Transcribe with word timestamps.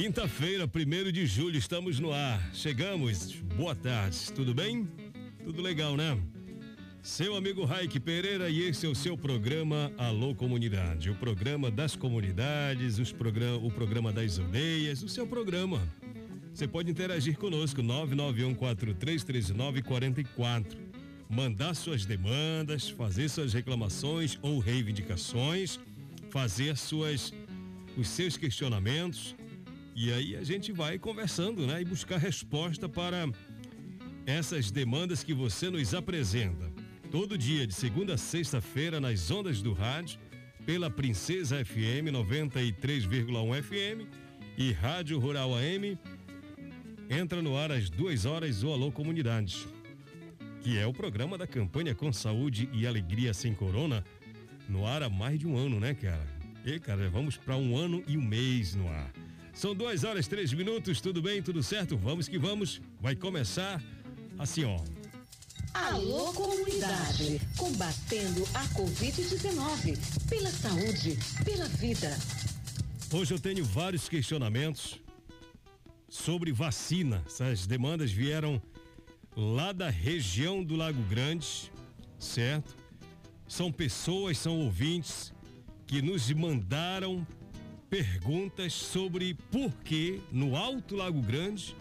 Quinta-feira, 0.00 0.64
1 0.64 1.12
de 1.12 1.26
julho, 1.26 1.58
estamos 1.58 2.00
no 2.00 2.10
ar. 2.10 2.40
Chegamos. 2.54 3.34
Boa 3.54 3.74
tarde, 3.74 4.32
tudo 4.32 4.54
bem? 4.54 4.88
Tudo 5.44 5.60
legal, 5.60 5.94
né? 5.94 6.18
Seu 7.02 7.36
amigo 7.36 7.66
Raik 7.66 8.00
Pereira 8.00 8.48
e 8.48 8.62
esse 8.62 8.86
é 8.86 8.88
o 8.88 8.94
seu 8.94 9.14
programa 9.14 9.92
Alô 9.98 10.34
Comunidade, 10.34 11.10
o 11.10 11.14
programa 11.14 11.70
das 11.70 11.94
comunidades, 11.94 12.98
os 12.98 13.12
program 13.12 13.62
o 13.62 13.70
programa 13.70 14.10
das 14.10 14.38
aldeias, 14.38 15.02
o 15.02 15.08
seu 15.08 15.26
programa. 15.26 15.86
Você 16.54 16.66
pode 16.66 16.90
interagir 16.90 17.36
conosco 17.36 17.82
991433944, 17.82 20.78
mandar 21.28 21.74
suas 21.74 22.06
demandas, 22.06 22.88
fazer 22.88 23.28
suas 23.28 23.52
reclamações 23.52 24.38
ou 24.40 24.60
reivindicações, 24.60 25.78
fazer 26.30 26.74
suas 26.78 27.34
os 27.98 28.08
seus 28.08 28.38
questionamentos 28.38 29.36
e 29.94 30.12
aí 30.12 30.36
a 30.36 30.44
gente 30.44 30.72
vai 30.72 30.98
conversando, 30.98 31.66
né, 31.66 31.80
e 31.80 31.84
buscar 31.84 32.18
resposta 32.18 32.88
para 32.88 33.28
essas 34.26 34.70
demandas 34.70 35.22
que 35.22 35.34
você 35.34 35.70
nos 35.70 35.94
apresenta. 35.94 36.70
Todo 37.10 37.36
dia, 37.36 37.66
de 37.66 37.74
segunda 37.74 38.14
a 38.14 38.18
sexta-feira, 38.18 39.00
nas 39.00 39.30
ondas 39.30 39.60
do 39.60 39.72
rádio, 39.72 40.18
pela 40.64 40.90
Princesa 40.90 41.64
FM 41.64 42.12
93,1 42.12 43.62
FM 43.62 44.08
e 44.56 44.72
Rádio 44.72 45.18
Rural 45.18 45.54
AM. 45.56 45.98
Entra 47.08 47.42
no 47.42 47.56
ar 47.56 47.72
às 47.72 47.90
duas 47.90 48.24
horas 48.24 48.62
o 48.62 48.72
Alô 48.72 48.92
Comunidade, 48.92 49.66
que 50.62 50.78
é 50.78 50.86
o 50.86 50.92
programa 50.92 51.36
da 51.36 51.46
campanha 51.46 51.94
Com 51.94 52.12
Saúde 52.12 52.68
e 52.72 52.86
Alegria 52.86 53.34
Sem 53.34 53.52
Corona, 53.52 54.04
no 54.68 54.86
ar 54.86 55.02
há 55.02 55.08
mais 55.08 55.40
de 55.40 55.46
um 55.48 55.56
ano, 55.56 55.80
né, 55.80 55.94
cara? 55.94 56.28
E, 56.64 56.78
cara, 56.78 57.08
vamos 57.10 57.36
para 57.36 57.56
um 57.56 57.76
ano 57.76 58.04
e 58.06 58.16
um 58.16 58.22
mês 58.22 58.74
no 58.76 58.88
ar. 58.88 59.10
São 59.52 59.74
duas 59.74 60.04
horas, 60.04 60.26
três 60.26 60.52
minutos, 60.52 61.00
tudo 61.00 61.20
bem, 61.20 61.42
tudo 61.42 61.62
certo? 61.62 61.96
Vamos 61.96 62.28
que 62.28 62.38
vamos. 62.38 62.80
Vai 63.00 63.14
começar 63.14 63.82
assim, 64.38 64.64
ó. 64.64 64.80
Alô 65.74 66.32
Comunidade, 66.32 67.40
combatendo 67.56 68.42
a 68.54 68.64
Covid-19, 68.68 69.96
pela 70.28 70.50
saúde, 70.50 71.18
pela 71.44 71.66
vida. 71.66 72.16
Hoje 73.12 73.34
eu 73.34 73.38
tenho 73.38 73.64
vários 73.64 74.08
questionamentos 74.08 75.00
sobre 76.08 76.52
vacina. 76.52 77.22
Essas 77.26 77.66
demandas 77.66 78.10
vieram 78.10 78.60
lá 79.36 79.72
da 79.72 79.90
região 79.90 80.62
do 80.64 80.74
Lago 80.74 81.02
Grande, 81.02 81.70
certo? 82.18 82.76
São 83.46 83.70
pessoas, 83.70 84.38
são 84.38 84.58
ouvintes 84.60 85.32
que 85.86 86.00
nos 86.00 86.30
mandaram 86.32 87.26
perguntas 87.90 88.72
sobre 88.72 89.34
por 89.50 89.72
que 89.82 90.22
no 90.30 90.56
Alto 90.56 90.94
Lago 90.94 91.20
Grande 91.20 91.74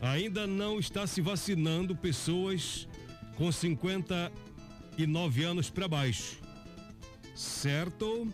ainda 0.00 0.46
não 0.46 0.78
está 0.78 1.06
se 1.06 1.20
vacinando 1.20 1.94
pessoas 1.94 2.88
com 3.36 3.52
59 3.52 5.44
anos 5.44 5.68
para 5.68 5.86
baixo. 5.86 6.38
Certo? 7.34 8.26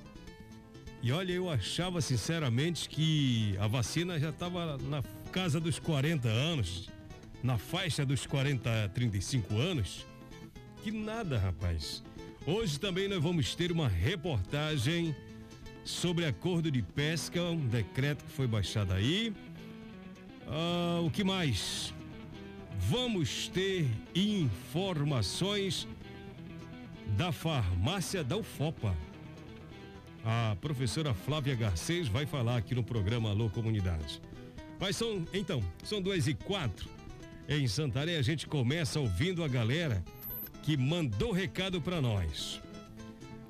E 1.02 1.10
olha, 1.10 1.32
eu 1.32 1.50
achava 1.50 2.00
sinceramente 2.00 2.88
que 2.88 3.56
a 3.58 3.66
vacina 3.66 4.18
já 4.18 4.30
estava 4.30 4.78
na 4.78 5.02
casa 5.32 5.58
dos 5.58 5.80
40 5.80 6.28
anos, 6.28 6.88
na 7.42 7.58
faixa 7.58 8.06
dos 8.06 8.24
40 8.24 8.84
a 8.84 8.88
35 8.88 9.58
anos. 9.58 10.06
Que 10.82 10.92
nada, 10.92 11.38
rapaz. 11.38 12.04
Hoje 12.46 12.78
também 12.78 13.08
nós 13.08 13.22
vamos 13.22 13.54
ter 13.54 13.72
uma 13.72 13.88
reportagem 13.88 15.14
sobre 15.84 16.24
acordo 16.24 16.70
de 16.70 16.82
pesca, 16.82 17.42
um 17.42 17.66
decreto 17.66 18.24
que 18.24 18.30
foi 18.32 18.46
baixado 18.46 18.92
aí. 18.92 19.32
Ah, 20.46 21.00
o 21.04 21.10
que 21.10 21.22
mais? 21.22 21.94
vamos 22.88 23.48
ter 23.48 23.88
informações 24.14 25.88
da 27.16 27.32
farmácia 27.32 28.22
da 28.22 28.36
UFOPA. 28.36 28.94
A 30.24 30.56
professora 30.60 31.12
Flávia 31.14 31.54
Garcês 31.54 32.08
vai 32.08 32.26
falar 32.26 32.56
aqui 32.56 32.74
no 32.74 32.82
programa 32.82 33.30
Alô 33.30 33.48
Comunidade. 33.50 34.20
Mas 34.80 34.96
são, 34.96 35.24
então, 35.32 35.62
são 35.82 36.00
duas 36.00 36.26
e 36.26 36.34
quatro. 36.34 36.88
Em 37.48 37.66
Santarém 37.68 38.16
a 38.16 38.22
gente 38.22 38.46
começa 38.46 38.98
ouvindo 38.98 39.44
a 39.44 39.48
galera 39.48 40.02
que 40.62 40.76
mandou 40.76 41.30
recado 41.30 41.80
para 41.80 42.00
nós. 42.00 42.60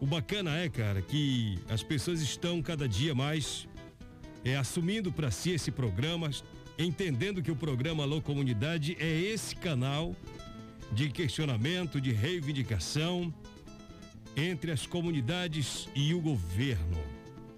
O 0.01 0.07
bacana 0.07 0.57
é, 0.57 0.69
cara, 0.69 1.01
que 1.01 1.59
as 1.69 1.83
pessoas 1.83 2.21
estão 2.21 2.61
cada 2.61 2.89
dia 2.89 3.15
mais 3.15 3.67
é, 4.45 4.57
assumindo 4.57 5.11
para 5.11 5.31
si 5.31 5.51
esse 5.51 5.71
programa, 5.71 6.31
entendendo 6.79 7.43
que 7.43 7.51
o 7.51 7.57
programa 7.57 8.03
Alô 8.03 8.21
Comunidade 8.21 8.97
é 9.01 9.21
esse 9.21 9.57
canal 9.57 10.15
de 10.93 11.09
questionamento, 11.09 12.01
de 12.01 12.13
reivindicação 12.13 13.33
entre 14.37 14.71
as 14.73 14.87
comunidades 14.87 15.89
e 15.95 16.13
o 16.13 16.21
governo. 16.21 16.99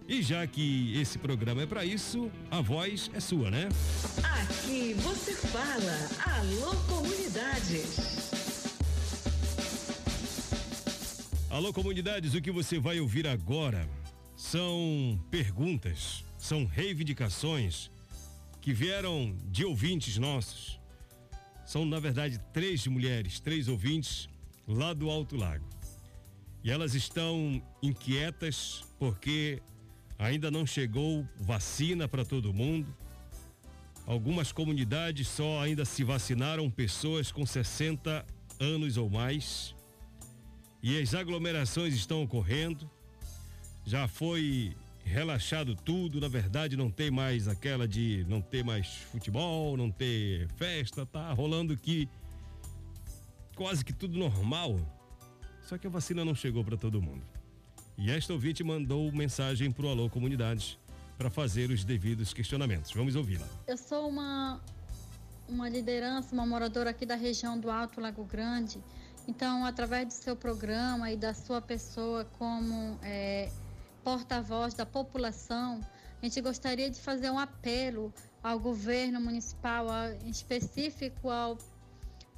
E 0.09 0.23
já 0.23 0.47
que 0.47 0.97
esse 1.01 1.19
programa 1.19 1.63
é 1.63 1.67
para 1.67 1.85
isso, 1.85 2.31
a 2.49 2.61
voz 2.61 3.11
é 3.13 3.19
sua, 3.19 3.51
né? 3.51 3.69
Aqui 4.41 4.95
você 4.99 5.35
fala, 5.35 6.39
alô 6.39 6.77
comunidades. 6.87 8.36
Alô 11.57 11.73
comunidades, 11.73 12.35
o 12.35 12.43
que 12.43 12.51
você 12.51 12.79
vai 12.79 13.01
ouvir 13.01 13.27
agora 13.27 13.89
são 14.37 15.19
perguntas, 15.31 16.23
são 16.37 16.67
reivindicações 16.67 17.91
que 18.61 18.75
vieram 18.75 19.35
de 19.47 19.65
ouvintes 19.65 20.19
nossos. 20.19 20.79
São, 21.65 21.87
na 21.87 21.99
verdade, 21.99 22.39
três 22.53 22.87
mulheres, 22.87 23.41
três 23.41 23.69
ouvintes 23.69 24.29
lá 24.69 24.93
do 24.93 25.09
Alto 25.09 25.35
Lago. 25.35 25.67
E 26.63 26.71
elas 26.71 26.95
estão 26.95 27.63
inquietas 27.83 28.85
porque 28.99 29.63
ainda 30.19 30.51
não 30.51 30.67
chegou 30.67 31.27
vacina 31.41 32.07
para 32.07 32.23
todo 32.23 32.53
mundo. 32.53 32.95
Algumas 34.07 34.53
comunidades 34.53 35.27
só 35.27 35.63
ainda 35.63 35.87
se 35.87 36.05
vacinaram 36.05 36.71
pessoas 36.71 37.33
com 37.33 37.47
60 37.47 38.27
anos 38.61 38.99
ou 38.99 39.09
mais. 39.09 39.75
E 40.83 41.01
as 41.01 41.15
aglomerações 41.15 41.95
estão 41.95 42.23
ocorrendo. 42.23 42.91
Já 43.85 44.07
foi 44.09 44.77
relaxado 45.05 45.77
tudo, 45.77 46.21
na 46.21 46.27
verdade 46.27 46.77
não 46.77 46.91
tem 46.91 47.13
mais 47.13 47.47
aquela 47.47 47.87
de 47.87 48.27
não 48.29 48.41
ter 48.41 48.65
mais 48.65 48.89
futebol, 49.13 49.77
não 49.77 49.89
ter 49.89 50.49
festa, 50.57 51.07
tá 51.07 51.33
rolando 51.33 51.73
aqui 51.73 52.09
quase 53.55 53.85
que 53.85 53.93
tudo 53.93 54.19
normal. 54.19 54.79
Só 55.63 55.79
que 55.79 55.87
a 55.87 55.91
vacina 55.91 56.25
não 56.25 56.35
chegou 56.35 56.65
para 56.65 56.77
todo 56.77 57.01
mundo. 57.01 57.23
E 57.97 58.11
esta 58.11 58.33
ouvinte 58.33 58.63
mandou 58.63 59.11
mensagem 59.13 59.71
pro 59.73 59.89
Alô 59.89 60.11
Comunidade 60.11 60.79
para 61.17 61.31
fazer 61.31 61.71
os 61.71 61.83
devidos 61.83 62.35
questionamentos. 62.35 62.93
Vamos 62.93 63.17
ouvi-la. 63.17 63.47
Eu 63.67 63.77
sou 63.77 64.09
uma 64.09 64.61
uma 65.49 65.69
liderança, 65.69 66.35
uma 66.35 66.45
moradora 66.45 66.91
aqui 66.91 67.07
da 67.07 67.15
região 67.15 67.59
do 67.59 67.71
Alto 67.71 68.01
Lago 68.01 68.25
Grande. 68.25 68.81
Então, 69.29 69.65
através 69.65 70.07
do 70.07 70.13
seu 70.13 70.37
programa 70.37 71.11
e 71.11 71.17
da 71.17 71.35
sua 71.35 71.61
pessoa 71.61 72.25
como 72.39 72.99
é, 73.03 73.51
porta-voz 74.05 74.75
da 74.75 74.87
população, 74.87 75.81
a 76.23 76.25
gente 76.25 76.41
gostaria 76.41 76.89
de 76.89 77.01
fazer 77.01 77.31
um 77.31 77.39
apelo 77.39 78.13
ao 78.43 78.59
governo 78.59 79.21
municipal, 79.21 79.87
em 80.25 80.31
específico 80.31 81.29
ao 81.29 81.59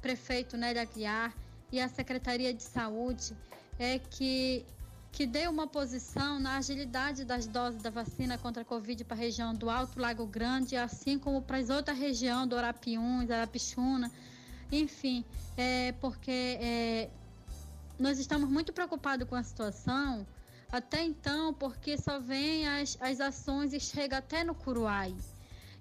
prefeito 0.01 0.57
Nélia 0.57 0.81
Aguiar, 0.81 1.33
e 1.71 1.79
a 1.79 1.87
Secretaria 1.87 2.53
de 2.53 2.63
Saúde 2.63 3.35
é 3.77 3.99
que 3.99 4.65
que 5.11 5.25
dê 5.25 5.47
uma 5.47 5.67
posição 5.67 6.39
na 6.39 6.57
agilidade 6.57 7.25
das 7.25 7.47
doses 7.47 7.81
da 7.81 7.89
vacina 7.89 8.37
contra 8.37 8.61
a 8.61 8.65
Covid 8.65 9.03
para 9.03 9.17
a 9.17 9.19
região 9.19 9.55
do 9.55 9.69
Alto 9.69 9.99
Lago 9.99 10.25
Grande, 10.25 10.75
assim 10.75 11.17
como 11.17 11.41
para 11.41 11.57
as 11.57 11.69
outras 11.69 11.97
regiões 11.97 12.47
do 12.47 12.55
Arapiuns, 12.55 13.29
Arapixuna, 13.29 14.11
enfim, 14.71 15.25
é, 15.57 15.93
porque 15.93 16.31
é, 16.31 17.09
nós 17.97 18.19
estamos 18.19 18.49
muito 18.49 18.71
preocupados 18.71 19.27
com 19.27 19.35
a 19.35 19.43
situação, 19.43 20.25
até 20.71 21.03
então, 21.03 21.53
porque 21.53 21.97
só 21.97 22.19
vem 22.19 22.67
as, 22.67 22.97
as 23.01 23.19
ações 23.19 23.73
e 23.73 23.79
chega 23.79 24.17
até 24.17 24.43
no 24.43 24.53
Curuai. 24.53 25.15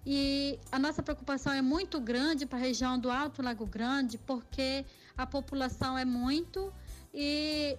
E 0.07 0.59
a 0.73 0.79
nossa 0.79 1.03
preocupação 1.03 1.53
é 1.53 1.61
muito 1.61 2.01
grande 2.01 2.47
para 2.47 2.59
a 2.59 2.61
região 2.61 2.99
do 2.99 3.11
Alto 3.11 3.43
Lago 3.43 3.67
Grande, 3.67 4.17
porque 4.17 4.87
a 5.17 5.27
população 5.27 5.99
é 5.99 6.05
muito 6.05 6.73
e 7.13 7.77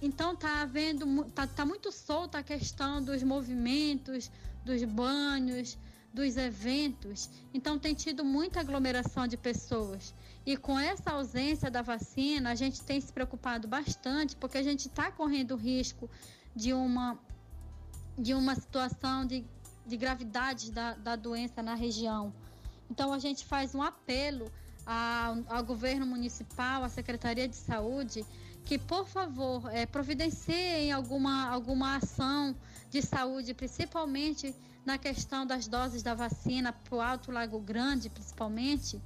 então 0.00 0.34
tá 0.36 0.62
havendo 0.62 1.24
tá, 1.30 1.46
tá 1.46 1.64
muito 1.64 1.90
solta 1.90 2.38
a 2.38 2.42
questão 2.42 3.02
dos 3.02 3.22
movimentos, 3.22 4.30
dos 4.64 4.84
banhos, 4.84 5.76
dos 6.12 6.36
eventos. 6.36 7.30
Então 7.54 7.78
tem 7.78 7.94
tido 7.94 8.24
muita 8.24 8.60
aglomeração 8.60 9.26
de 9.26 9.36
pessoas. 9.36 10.14
E 10.44 10.56
com 10.56 10.78
essa 10.78 11.12
ausência 11.12 11.70
da 11.70 11.82
vacina, 11.82 12.50
a 12.50 12.54
gente 12.54 12.82
tem 12.82 13.00
se 13.00 13.12
preocupado 13.12 13.66
bastante, 13.66 14.36
porque 14.36 14.58
a 14.58 14.62
gente 14.62 14.88
está 14.88 15.10
correndo 15.10 15.56
risco 15.56 16.10
de 16.54 16.72
uma, 16.72 17.18
de 18.18 18.34
uma 18.34 18.54
situação 18.54 19.24
de, 19.24 19.44
de 19.86 19.96
gravidade 19.96 20.70
da, 20.70 20.94
da 20.94 21.16
doença 21.16 21.62
na 21.62 21.74
região. 21.74 22.32
Então 22.90 23.12
a 23.12 23.18
gente 23.18 23.44
faz 23.44 23.74
um 23.74 23.82
apelo 23.82 24.52
ao, 24.84 25.56
ao 25.56 25.64
governo 25.64 26.04
municipal, 26.04 26.82
à 26.82 26.88
Secretaria 26.88 27.48
de 27.48 27.56
Saúde, 27.56 28.26
que, 28.64 28.78
por 28.78 29.06
favor, 29.08 29.68
é, 29.72 29.86
providenciem 29.86 30.92
alguma, 30.92 31.48
alguma 31.48 31.96
ação 31.96 32.54
de 32.90 33.00
saúde, 33.02 33.54
principalmente 33.54 34.54
na 34.84 34.98
questão 34.98 35.46
das 35.46 35.68
doses 35.68 36.02
da 36.02 36.14
vacina 36.14 36.72
para 36.72 36.94
o 36.94 37.00
Alto 37.00 37.30
Lago 37.30 37.60
Grande, 37.60 38.10
principalmente, 38.10 39.00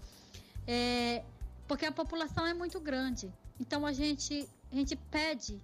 é, 0.67 1.23
porque 1.69 1.84
a 1.84 1.93
população 1.93 2.46
é 2.46 2.55
muito 2.55 2.81
grande. 2.81 3.32
Então 3.61 3.84
a 3.87 3.93
gente, 3.93 4.49
a 4.73 4.75
gente 4.75 4.96
pede 4.96 5.61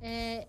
é, 0.00 0.46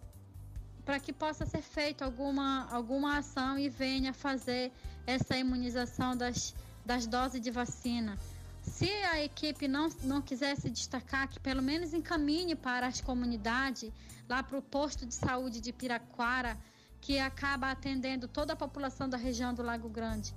para 0.86 1.00
que 1.00 1.14
possa 1.14 1.46
ser 1.46 1.62
feita 1.62 2.04
alguma, 2.04 2.68
alguma 2.72 3.18
ação 3.18 3.58
e 3.58 3.70
venha 3.70 4.14
fazer 4.14 4.72
essa 5.06 5.38
imunização 5.38 6.16
das, 6.16 6.54
das 6.86 7.08
doses 7.08 7.42
de 7.42 7.52
vacina. 7.52 8.18
Se 8.62 8.90
a 9.06 9.24
equipe 9.24 9.68
não, 9.68 9.90
não 10.04 10.22
quiser 10.22 10.56
se 10.56 10.70
destacar, 10.70 11.28
que 11.28 11.40
pelo 11.40 11.62
menos 11.62 11.94
encaminhe 11.94 12.56
para 12.56 12.88
as 12.88 13.02
comunidades, 13.02 13.92
lá 14.30 14.44
para 14.44 14.58
o 14.58 14.62
posto 14.62 15.06
de 15.06 15.16
saúde 15.16 15.60
de 15.60 15.74
Piraquara, 15.74 16.58
que 17.02 17.18
acaba 17.20 17.72
atendendo 17.72 18.28
toda 18.28 18.54
a 18.54 18.56
população 18.56 19.10
da 19.10 19.18
região 19.18 19.54
do 19.54 19.64
Lago 19.64 19.90
Grande. 19.90 20.34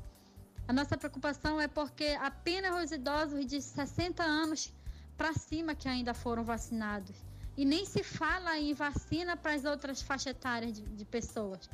A 0.66 0.72
nossa 0.72 0.96
preocupação 0.96 1.60
é 1.60 1.68
porque 1.68 2.16
apenas 2.20 2.82
os 2.82 2.90
idosos 2.90 3.44
de 3.44 3.60
60 3.60 4.22
anos 4.22 4.72
para 5.16 5.34
cima 5.34 5.74
que 5.74 5.88
ainda 5.88 6.14
foram 6.14 6.42
vacinados. 6.42 7.14
E 7.56 7.64
nem 7.64 7.84
se 7.84 8.02
fala 8.02 8.58
em 8.58 8.72
vacina 8.72 9.36
para 9.36 9.52
as 9.52 9.64
outras 9.64 10.00
faixas 10.00 10.28
etárias 10.28 10.72
de, 10.72 10.82
de 10.82 11.04
pessoas. 11.04 11.68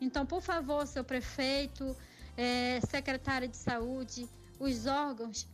Então, 0.00 0.26
por 0.26 0.42
favor, 0.42 0.86
seu 0.86 1.02
prefeito, 1.02 1.96
é, 2.36 2.80
secretário 2.82 3.48
de 3.48 3.56
saúde, 3.56 4.28
os 4.60 4.86
órgãos 4.86 5.48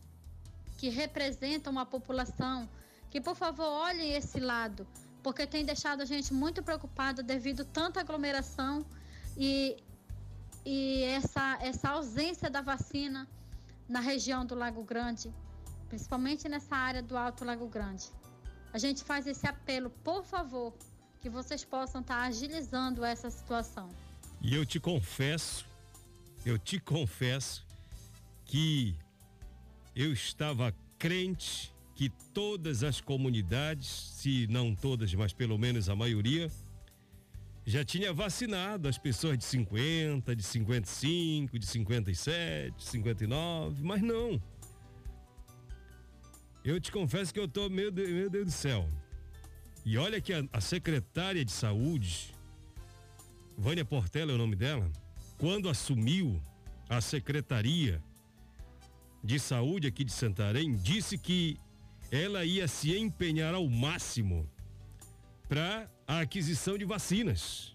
que 0.77 0.89
representam 0.89 1.79
a 1.79 1.85
população, 1.85 2.69
que 3.09 3.21
por 3.21 3.35
favor 3.35 3.65
olhem 3.65 4.13
esse 4.13 4.39
lado, 4.39 4.85
porque 5.23 5.45
tem 5.45 5.63
deixado 5.63 6.01
a 6.01 6.05
gente 6.05 6.33
muito 6.33 6.63
preocupada 6.63 7.21
devido 7.21 7.63
tanta 7.63 7.99
aglomeração 7.99 8.85
e, 9.37 9.77
e 10.65 11.03
essa, 11.03 11.57
essa 11.61 11.89
ausência 11.89 12.49
da 12.49 12.61
vacina 12.61 13.27
na 13.87 13.99
região 13.99 14.45
do 14.45 14.55
Lago 14.55 14.83
Grande, 14.83 15.33
principalmente 15.89 16.47
nessa 16.47 16.75
área 16.75 17.01
do 17.01 17.17
Alto 17.17 17.43
Lago 17.43 17.67
Grande. 17.67 18.09
A 18.73 18.77
gente 18.77 19.03
faz 19.03 19.27
esse 19.27 19.45
apelo, 19.45 19.89
por 19.89 20.23
favor, 20.23 20.73
que 21.21 21.29
vocês 21.29 21.63
possam 21.63 22.01
estar 22.01 22.21
agilizando 22.23 23.03
essa 23.03 23.29
situação. 23.29 23.89
E 24.41 24.55
eu 24.55 24.65
te 24.65 24.79
confesso, 24.79 25.65
eu 26.45 26.57
te 26.57 26.79
confesso 26.79 27.65
que 28.45 28.95
eu 29.95 30.11
estava 30.13 30.73
crente 30.97 31.71
que 32.01 32.09
todas 32.33 32.83
as 32.83 32.99
comunidades, 32.99 33.87
se 33.87 34.47
não 34.47 34.73
todas, 34.73 35.13
mas 35.13 35.33
pelo 35.33 35.55
menos 35.55 35.87
a 35.87 35.95
maioria, 35.95 36.49
já 37.63 37.85
tinha 37.85 38.11
vacinado 38.11 38.87
as 38.87 38.97
pessoas 38.97 39.37
de 39.37 39.43
50, 39.43 40.35
de 40.35 40.41
55, 40.41 41.59
de 41.59 41.67
57, 41.67 42.83
59, 42.83 43.83
mas 43.83 44.01
não. 44.01 44.41
Eu 46.65 46.79
te 46.79 46.91
confesso 46.91 47.31
que 47.31 47.39
eu 47.39 47.47
tô, 47.47 47.69
meu 47.69 47.91
Deus, 47.91 48.09
meu 48.09 48.31
Deus 48.31 48.45
do 48.45 48.51
céu. 48.51 48.89
E 49.85 49.95
olha 49.95 50.19
que 50.19 50.33
a, 50.33 50.43
a 50.51 50.59
secretária 50.59 51.45
de 51.45 51.51
saúde, 51.51 52.33
Vânia 53.55 53.85
Portela 53.85 54.31
é 54.31 54.33
o 54.33 54.39
nome 54.39 54.55
dela, 54.55 54.91
quando 55.37 55.69
assumiu 55.69 56.41
a 56.89 56.99
secretaria, 56.99 58.01
de 59.23 59.39
Saúde 59.39 59.87
aqui 59.87 60.03
de 60.03 60.11
Santarém 60.11 60.73
disse 60.73 61.15
que 61.15 61.59
ela 62.11 62.43
ia 62.43 62.67
se 62.67 62.95
empenhar 62.97 63.55
ao 63.55 63.67
máximo 63.69 64.47
para 65.47 65.89
a 66.05 66.19
aquisição 66.19 66.77
de 66.77 66.83
vacinas. 66.83 67.73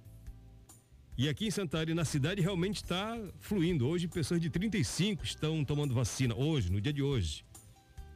E 1.16 1.26
aqui 1.30 1.46
em 1.46 1.50
Santarém, 1.50 1.94
na 1.94 2.04
cidade, 2.04 2.42
realmente 2.42 2.76
está 2.76 3.18
fluindo. 3.38 3.88
Hoje, 3.88 4.06
pessoas 4.06 4.38
de 4.38 4.50
35 4.50 5.24
estão 5.24 5.64
tomando 5.64 5.94
vacina, 5.94 6.34
hoje, 6.34 6.70
no 6.70 6.78
dia 6.78 6.92
de 6.92 7.02
hoje. 7.02 7.42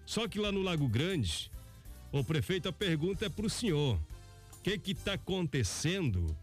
Só 0.05 0.29
que 0.29 0.39
lá 0.39 0.53
no 0.53 0.61
Lago 0.61 0.87
Grande, 0.87 1.51
o 2.13 2.23
prefeito, 2.23 2.69
a 2.69 2.73
pergunta 2.73 3.25
é 3.25 3.29
para 3.31 3.47
o 3.47 3.51
senhor: 3.51 3.99
o 4.59 4.61
que 4.61 4.79
está 4.91 5.15
acontecendo 5.15 6.37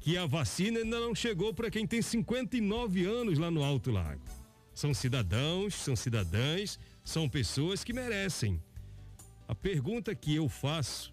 que 0.00 0.16
a 0.16 0.24
vacina 0.24 0.78
ainda 0.78 0.98
não 0.98 1.14
chegou 1.14 1.52
para 1.52 1.70
quem 1.70 1.86
tem 1.86 2.00
59 2.00 3.04
anos 3.04 3.38
lá 3.38 3.50
no 3.50 3.62
Alto 3.62 3.90
Lago? 3.90 4.22
São 4.72 4.94
cidadãos, 4.94 5.74
são 5.74 5.94
cidadãs, 5.94 6.78
são 7.04 7.28
pessoas 7.28 7.84
que 7.84 7.92
merecem. 7.92 8.58
A 9.46 9.54
pergunta 9.54 10.14
que 10.14 10.34
eu 10.34 10.48
faço, 10.48 11.12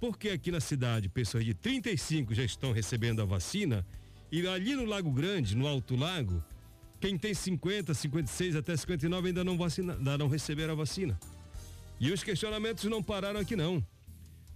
por 0.00 0.18
que 0.18 0.30
aqui 0.30 0.50
na 0.50 0.60
cidade 0.60 1.08
pessoas 1.08 1.44
de 1.44 1.54
35 1.54 2.34
já 2.34 2.44
estão 2.44 2.72
recebendo 2.72 3.20
a 3.20 3.24
vacina 3.24 3.86
e 4.32 4.46
ali 4.46 4.74
no 4.74 4.84
Lago 4.84 5.10
Grande, 5.10 5.54
no 5.54 5.66
Alto 5.66 5.94
Lago, 5.94 6.42
quem 7.00 7.18
tem 7.18 7.34
50, 7.34 7.92
56 7.92 8.56
até 8.56 8.76
59 8.76 9.28
ainda 9.28 9.44
não 9.44 9.58
vacina, 9.58 9.94
ainda 9.94 10.18
não 10.18 10.28
receberam 10.28 10.72
a 10.72 10.76
vacina. 10.76 11.18
E 12.00 12.10
os 12.10 12.22
questionamentos 12.22 12.84
não 12.84 13.02
pararam 13.02 13.40
aqui 13.40 13.54
não. 13.54 13.84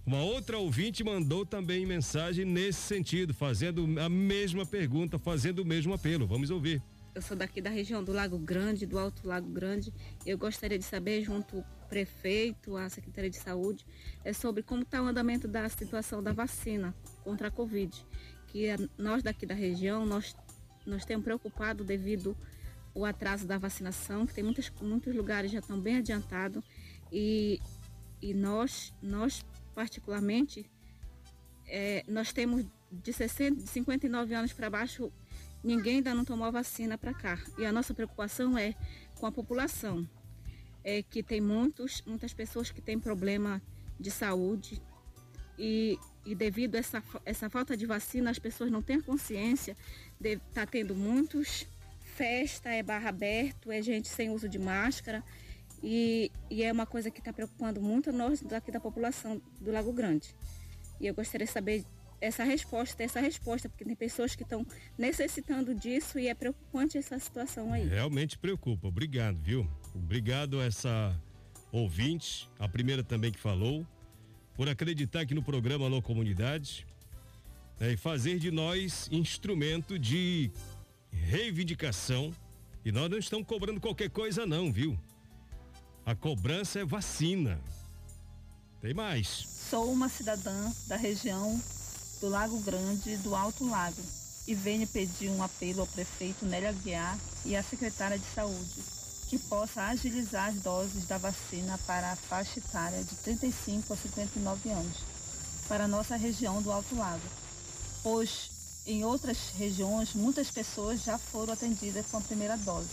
Uma 0.05 0.21
outra 0.21 0.57
ouvinte 0.57 1.03
mandou 1.03 1.45
também 1.45 1.85
mensagem 1.85 2.43
nesse 2.43 2.79
sentido, 2.79 3.33
fazendo 3.33 3.87
a 3.99 4.09
mesma 4.09 4.65
pergunta, 4.65 5.19
fazendo 5.19 5.59
o 5.59 5.65
mesmo 5.65 5.93
apelo. 5.93 6.25
Vamos 6.25 6.49
ouvir 6.49 6.81
eu 7.13 7.21
sou 7.21 7.35
daqui 7.35 7.61
da 7.61 7.69
região 7.69 8.03
do 8.03 8.13
Lago 8.13 8.37
Grande, 8.37 8.85
do 8.85 8.97
Alto 8.97 9.27
Lago 9.27 9.49
Grande. 9.49 9.93
Eu 10.25 10.37
gostaria 10.37 10.79
de 10.79 10.85
saber, 10.85 11.23
junto 11.23 11.63
prefeito, 11.91 12.77
à 12.77 12.89
Secretaria 12.89 13.29
de 13.29 13.35
Saúde, 13.35 13.85
é 14.23 14.31
sobre 14.31 14.63
como 14.63 14.83
está 14.83 15.01
o 15.01 15.05
andamento 15.05 15.45
da 15.45 15.67
situação 15.67 16.23
da 16.23 16.31
vacina 16.31 16.95
contra 17.21 17.49
a 17.49 17.51
Covid. 17.51 18.05
Que 18.47 18.67
nós 18.97 19.21
daqui 19.21 19.45
da 19.45 19.53
região, 19.53 20.05
nós, 20.05 20.33
nós 20.85 21.03
temos 21.03 21.25
preocupado 21.25 21.83
devido 21.83 22.35
ao 22.95 23.03
atraso 23.03 23.45
da 23.45 23.57
vacinação, 23.57 24.25
que 24.25 24.33
tem 24.33 24.41
muitos, 24.41 24.71
muitos 24.81 25.13
lugares 25.13 25.51
já 25.51 25.59
estão 25.59 25.77
bem 25.77 25.97
adiantados. 25.97 26.63
E, 27.11 27.59
e 28.21 28.33
nós, 28.33 28.93
nós 29.01 29.45
particularmente, 29.75 30.71
é, 31.67 32.05
nós 32.07 32.31
temos 32.31 32.65
de, 32.89 33.11
60, 33.11 33.63
de 33.63 33.69
59 33.69 34.33
anos 34.33 34.53
para 34.53 34.69
baixo 34.69 35.11
ninguém 35.61 35.97
ainda 35.97 36.15
não 36.15 36.25
tomou 36.25 36.47
a 36.47 36.51
vacina 36.51 36.97
para 36.97 37.13
cá. 37.13 37.37
E 37.57 37.65
a 37.65 37.71
nossa 37.71 37.93
preocupação 37.93 38.57
é 38.57 38.75
com 39.19 39.25
a 39.25 39.31
população, 39.31 40.07
é 40.83 41.03
que 41.03 41.21
tem 41.21 41.39
muitos, 41.41 42.01
muitas 42.05 42.33
pessoas 42.33 42.71
que 42.71 42.81
têm 42.81 42.99
problema 42.99 43.61
de 43.99 44.09
saúde 44.09 44.81
e, 45.57 45.97
e 46.25 46.33
devido 46.33 46.75
a 46.75 46.79
essa, 46.79 47.03
essa 47.25 47.49
falta 47.49 47.77
de 47.77 47.85
vacina, 47.85 48.31
as 48.31 48.39
pessoas 48.39 48.71
não 48.71 48.81
têm 48.81 48.99
consciência 48.99 49.75
de 50.19 50.37
tá 50.53 50.65
tendo 50.65 50.95
muitos 50.95 51.67
festa, 52.15 52.69
é 52.69 52.83
barra 52.83 53.09
aberto, 53.09 53.71
é 53.71 53.81
gente 53.81 54.07
sem 54.07 54.29
uso 54.29 54.49
de 54.49 54.59
máscara 54.59 55.23
e, 55.83 56.31
e 56.49 56.63
é 56.63 56.71
uma 56.71 56.85
coisa 56.85 57.09
que 57.09 57.19
está 57.19 57.31
preocupando 57.31 57.81
muito 57.81 58.11
nós 58.11 58.41
daqui 58.41 58.71
da 58.71 58.79
população 58.79 59.41
do 59.59 59.71
Lago 59.71 59.91
Grande. 59.93 60.35
E 60.99 61.07
eu 61.07 61.13
gostaria 61.13 61.45
de 61.45 61.51
saber 61.51 61.85
essa 62.19 62.43
resposta, 62.43 63.01
essa 63.01 63.19
resposta, 63.19 63.67
porque 63.67 63.83
tem 63.83 63.95
pessoas 63.95 64.35
que 64.35 64.43
estão 64.43 64.65
necessitando 64.97 65.73
disso 65.73 66.19
e 66.19 66.27
é 66.27 66.35
preocupante 66.35 66.97
essa 66.97 67.17
situação 67.17 67.73
aí. 67.73 67.87
Realmente 67.87 68.37
preocupa. 68.37 68.87
Obrigado, 68.87 69.41
viu? 69.41 69.67
Obrigado 69.93 70.59
a 70.59 70.65
essa 70.65 71.15
ouvinte, 71.71 72.49
a 72.59 72.67
primeira 72.67 73.03
também 73.03 73.31
que 73.31 73.39
falou. 73.39 73.85
por 74.53 74.67
acreditar 74.69 75.21
aqui 75.21 75.33
no 75.33 75.41
programa 75.41 75.85
Alô 75.85 76.01
Comunidade 76.01 76.85
né, 77.79 77.93
e 77.93 77.97
fazer 77.97 78.37
de 78.37 78.51
nós 78.51 79.07
instrumento 79.11 79.97
de 79.97 80.51
reivindicação. 81.09 82.33
E 82.83 82.91
nós 82.91 83.09
não 83.09 83.17
estamos 83.17 83.47
cobrando 83.47 83.79
qualquer 83.79 84.09
coisa, 84.09 84.45
não, 84.45 84.71
viu? 84.71 84.99
A 86.05 86.13
cobrança 86.13 86.79
é 86.79 86.85
vacina. 86.85 87.59
Tem 88.81 88.93
mais. 88.93 89.27
Sou 89.27 89.91
uma 89.91 90.09
cidadã 90.09 90.71
da 90.87 90.95
região 90.95 91.59
do 92.19 92.27
Lago 92.27 92.59
Grande 92.61 93.17
do 93.17 93.35
Alto 93.35 93.67
Lago 93.67 94.01
e 94.47 94.53
venho 94.53 94.87
pedir 94.87 95.29
um 95.29 95.41
apelo 95.41 95.81
ao 95.81 95.87
prefeito 95.87 96.45
Nélio 96.45 96.69
Aguiar 96.69 97.17
e 97.45 97.55
à 97.55 97.63
secretária 97.63 98.19
de 98.19 98.25
Saúde 98.25 99.00
que 99.31 99.39
possa 99.39 99.83
agilizar 99.83 100.49
as 100.49 100.55
doses 100.55 101.05
da 101.05 101.17
vacina 101.17 101.79
para 101.87 102.11
a 102.11 102.15
faixa 102.17 102.59
etária 102.59 103.01
de 103.01 103.15
35 103.15 103.93
a 103.93 103.95
59 103.95 104.69
anos 104.69 104.97
para 105.69 105.85
a 105.85 105.87
nossa 105.87 106.17
região 106.17 106.61
do 106.61 106.69
Alto 106.69 106.97
Lago, 106.97 107.23
pois 108.03 108.83
em 108.85 109.05
outras 109.05 109.37
regiões 109.57 110.13
muitas 110.13 110.51
pessoas 110.51 111.01
já 111.01 111.17
foram 111.17 111.53
atendidas 111.53 112.07
com 112.07 112.17
a 112.17 112.21
primeira 112.21 112.57
dose. 112.57 112.89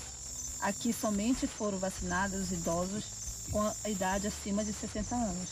Aqui 0.61 0.93
somente 0.93 1.45
foram 1.49 1.77
vacinados 1.77 2.39
os 2.39 2.53
idosos 2.53 3.05
com 3.51 3.61
a 3.61 3.75
idade 3.89 4.29
acima 4.29 4.65
de 4.65 4.73
60 4.73 5.17
anos. 5.17 5.49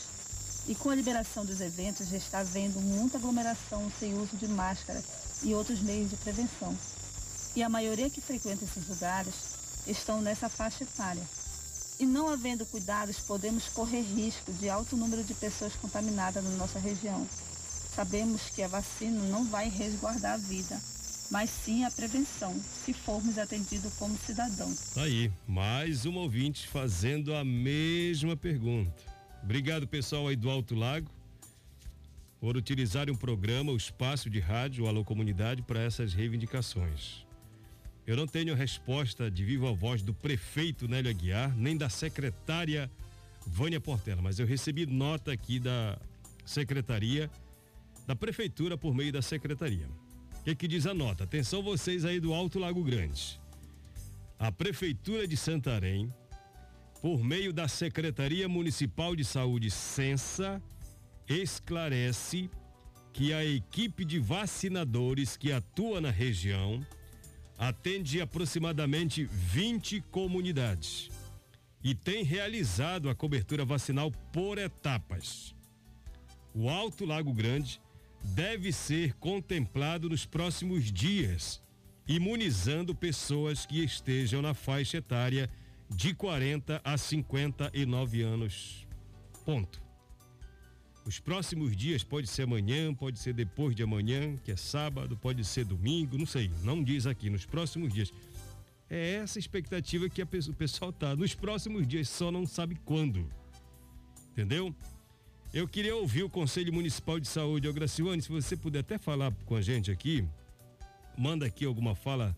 E 0.69 0.75
com 0.75 0.89
a 0.89 0.95
liberação 0.95 1.45
dos 1.45 1.59
eventos 1.59 2.07
já 2.07 2.15
está 2.15 2.39
havendo 2.39 2.79
muita 2.79 3.17
aglomeração 3.17 3.91
sem 3.99 4.17
uso 4.17 4.37
de 4.37 4.47
máscara 4.47 5.03
e 5.43 5.53
outros 5.53 5.81
meios 5.81 6.09
de 6.09 6.15
prevenção. 6.15 6.73
E 7.57 7.61
a 7.61 7.67
maioria 7.67 8.09
que 8.09 8.21
frequenta 8.21 8.63
esses 8.63 8.87
lugares 8.87 9.56
estão 9.87 10.21
nessa 10.21 10.49
faixa 10.49 10.83
etária. 10.83 11.23
E 11.99 12.05
não 12.05 12.29
havendo 12.29 12.65
cuidados, 12.65 13.17
podemos 13.19 13.67
correr 13.69 14.01
risco 14.01 14.53
de 14.53 14.69
alto 14.69 14.95
número 14.95 15.23
de 15.23 15.33
pessoas 15.33 15.73
contaminadas 15.73 16.43
na 16.43 16.51
nossa 16.51 16.77
região. 16.77 17.27
Sabemos 17.95 18.43
que 18.53 18.61
a 18.61 18.67
vacina 18.67 19.19
não 19.23 19.45
vai 19.45 19.67
resguardar 19.67 20.33
a 20.33 20.37
vida, 20.37 20.79
mas 21.31 21.49
sim 21.49 21.83
a 21.83 21.89
prevenção, 21.89 22.53
se 22.85 22.93
formos 22.93 23.39
atendidos 23.39 23.93
como 23.95 24.15
cidadãos. 24.19 24.93
Tá 24.93 25.01
aí, 25.01 25.31
mais 25.47 26.05
um 26.05 26.15
ouvinte 26.15 26.67
fazendo 26.67 27.33
a 27.33 27.43
mesma 27.43 28.37
pergunta. 28.37 29.01
Obrigado, 29.41 29.87
pessoal 29.87 30.27
aí 30.27 30.35
do 30.35 30.51
Alto 30.51 30.75
Lago, 30.75 31.09
por 32.39 32.55
utilizarem 32.55 33.13
o 33.13 33.17
programa, 33.17 33.71
o 33.71 33.77
espaço 33.77 34.29
de 34.29 34.39
rádio, 34.39 34.87
Alô 34.87 35.03
Comunidade, 35.03 35.63
para 35.63 35.81
essas 35.81 36.13
reivindicações. 36.13 37.26
Eu 38.07 38.15
não 38.15 38.25
tenho 38.25 38.55
resposta 38.55 39.29
de 39.29 39.43
viva 39.43 39.71
voz 39.73 40.01
do 40.01 40.13
prefeito 40.13 40.87
Nélio 40.87 41.11
Aguiar, 41.11 41.55
nem 41.55 41.77
da 41.77 41.89
secretária 41.89 42.89
Vânia 43.45 43.79
Portela, 43.79 44.21
mas 44.21 44.39
eu 44.39 44.47
recebi 44.47 44.85
nota 44.85 45.31
aqui 45.31 45.59
da 45.59 45.99
secretaria, 46.45 47.29
da 48.07 48.15
prefeitura 48.15 48.77
por 48.77 48.95
meio 48.95 49.11
da 49.11 49.21
secretaria. 49.21 49.87
O 50.39 50.43
que, 50.45 50.55
que 50.55 50.67
diz 50.67 50.87
a 50.87 50.93
nota? 50.93 51.25
Atenção 51.25 51.61
vocês 51.61 52.05
aí 52.05 52.19
do 52.19 52.33
Alto 52.33 52.57
Lago 52.57 52.81
Grande. 52.81 53.39
A 54.39 54.51
prefeitura 54.51 55.27
de 55.27 55.35
Santarém 55.35 56.09
por 57.01 57.23
meio 57.23 57.53
da 57.53 57.67
Secretaria 57.67 58.49
Municipal 58.49 59.15
de 59.15 59.23
Saúde 59.23 59.69
Sensa, 59.69 60.61
esclarece 61.27 62.49
que 63.13 63.33
a 63.33 63.45
equipe 63.45 64.03
de 64.03 64.19
vacinadores 64.19 65.37
que 65.37 65.51
atua 65.51 66.01
na 66.01 66.11
região 66.11 66.85
atende 67.57 68.21
aproximadamente 68.21 69.25
20 69.25 70.01
comunidades 70.11 71.09
e 71.83 71.95
tem 71.95 72.23
realizado 72.23 73.09
a 73.09 73.15
cobertura 73.15 73.65
vacinal 73.65 74.11
por 74.31 74.57
etapas. 74.57 75.55
O 76.53 76.69
Alto 76.69 77.05
Lago 77.05 77.33
Grande 77.33 77.81
deve 78.23 78.71
ser 78.71 79.13
contemplado 79.13 80.09
nos 80.09 80.25
próximos 80.25 80.91
dias, 80.91 81.61
imunizando 82.07 82.95
pessoas 82.95 83.65
que 83.65 83.83
estejam 83.83 84.41
na 84.41 84.53
faixa 84.53 84.97
etária 84.97 85.49
de 85.89 86.13
40 86.13 86.81
a 86.83 86.97
59 86.97 88.21
anos. 88.21 88.87
Ponto. 89.45 89.86
Os 91.07 91.21
próximos 91.21 91.73
dias 91.73 92.03
pode 92.03 92.27
ser 92.27 92.41
amanhã, 92.41 92.93
pode 92.93 93.17
ser 93.17 93.33
depois 93.33 93.73
de 93.73 93.81
amanhã, 93.81 94.35
que 94.43 94.51
é 94.51 94.57
sábado, 94.57 95.15
pode 95.15 95.41
ser 95.45 95.63
domingo, 95.63 96.17
não 96.17 96.25
sei, 96.25 96.51
não 96.63 96.83
diz 96.83 97.07
aqui, 97.07 97.29
nos 97.29 97.45
próximos 97.45 97.93
dias. 97.93 98.11
É 98.89 99.13
essa 99.13 99.39
expectativa 99.39 100.09
que 100.09 100.21
o 100.21 100.53
pessoal 100.53 100.91
tá. 100.91 101.15
Nos 101.15 101.33
próximos 101.33 101.87
dias, 101.87 102.09
só 102.09 102.29
não 102.29 102.45
sabe 102.45 102.75
quando. 102.83 103.25
Entendeu? 104.31 104.75
Eu 105.53 105.65
queria 105.65 105.95
ouvir 105.95 106.23
o 106.23 106.29
Conselho 106.29 106.73
Municipal 106.73 107.21
de 107.21 107.27
Saúde. 107.27 107.71
Graciane, 107.71 108.21
se 108.21 108.27
você 108.27 108.57
puder 108.57 108.79
até 108.79 108.97
falar 108.97 109.31
com 109.45 109.55
a 109.55 109.61
gente 109.61 109.89
aqui, 109.89 110.27
manda 111.17 111.45
aqui 111.45 111.63
alguma 111.63 111.95
fala 111.95 112.35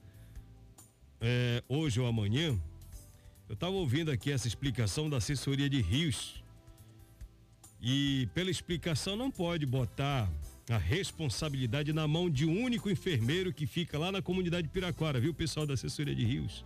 é, 1.20 1.64
hoje 1.68 2.00
ou 2.00 2.06
amanhã, 2.06 2.56
eu 3.48 3.54
estava 3.56 3.74
ouvindo 3.74 4.12
aqui 4.12 4.32
essa 4.32 4.48
explicação 4.48 5.10
da 5.10 5.18
assessoria 5.18 5.68
de 5.68 5.82
rios. 5.82 6.44
E 7.82 8.28
pela 8.34 8.52
explicação 8.52 9.16
não 9.16 9.32
pode 9.32 9.66
botar 9.66 10.30
a 10.70 10.78
responsabilidade 10.78 11.94
na 11.94 12.08
mão 12.08 12.30
de 12.30 12.46
um 12.46 12.64
único 12.64 12.90
enfermeiro 12.90 13.54
que 13.54 13.66
fica 13.66 13.98
lá 13.98 14.12
na 14.12 14.22
comunidade 14.22 14.68
Piraquara, 14.68 15.20
viu, 15.20 15.34
pessoal 15.34 15.66
da 15.66 15.74
assessoria 15.74 16.14
de 16.14 16.24
rios? 16.24 16.64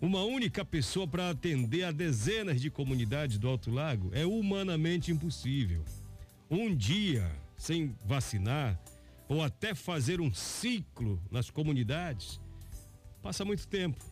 Uma 0.00 0.22
única 0.22 0.64
pessoa 0.64 1.06
para 1.06 1.30
atender 1.30 1.84
a 1.84 1.92
dezenas 1.92 2.60
de 2.60 2.68
comunidades 2.68 3.38
do 3.38 3.48
Alto 3.48 3.70
Lago 3.70 4.10
é 4.12 4.26
humanamente 4.26 5.10
impossível. 5.10 5.84
Um 6.50 6.74
dia 6.74 7.30
sem 7.56 7.96
vacinar 8.04 8.78
ou 9.28 9.42
até 9.42 9.74
fazer 9.74 10.20
um 10.20 10.34
ciclo 10.34 11.22
nas 11.30 11.48
comunidades 11.48 12.40
passa 13.22 13.44
muito 13.44 13.66
tempo. 13.66 14.04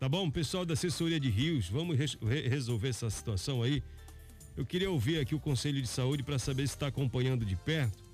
Tá 0.00 0.08
bom, 0.08 0.28
pessoal 0.30 0.64
da 0.64 0.72
assessoria 0.72 1.20
de 1.20 1.30
rios, 1.30 1.68
vamos 1.68 1.96
re 1.96 2.48
resolver 2.48 2.88
essa 2.88 3.08
situação 3.10 3.62
aí. 3.62 3.82
Eu 4.60 4.66
queria 4.66 4.90
ouvir 4.90 5.18
aqui 5.18 5.34
o 5.34 5.40
Conselho 5.40 5.80
de 5.80 5.88
Saúde 5.88 6.22
para 6.22 6.38
saber 6.38 6.68
se 6.68 6.74
está 6.74 6.88
acompanhando 6.88 7.46
de 7.46 7.56
perto, 7.56 8.04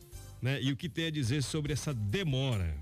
né? 0.40 0.62
E 0.62 0.70
o 0.70 0.76
que 0.76 0.88
tem 0.88 1.06
a 1.06 1.10
dizer 1.10 1.42
sobre 1.42 1.72
essa 1.72 1.92
demora. 1.92 2.72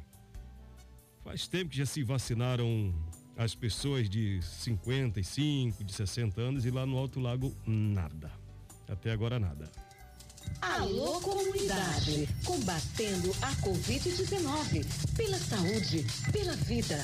Faz 1.24 1.48
tempo 1.48 1.70
que 1.70 1.78
já 1.78 1.86
se 1.86 2.02
vacinaram 2.02 2.94
as 3.38 3.54
pessoas 3.54 4.06
de 4.06 4.38
55, 4.42 5.82
de 5.82 5.94
60 5.94 6.42
anos 6.42 6.66
e 6.66 6.70
lá 6.70 6.84
no 6.84 6.98
Alto 6.98 7.18
Lago 7.18 7.56
nada. 7.66 8.30
Até 8.86 9.12
agora 9.12 9.40
nada. 9.40 9.72
Alô 10.60 11.18
comunidade, 11.22 12.28
combatendo 12.44 13.30
a 13.40 13.50
Covid-19, 13.62 14.84
pela 15.16 15.38
saúde, 15.38 16.04
pela 16.30 16.54
vida. 16.54 17.02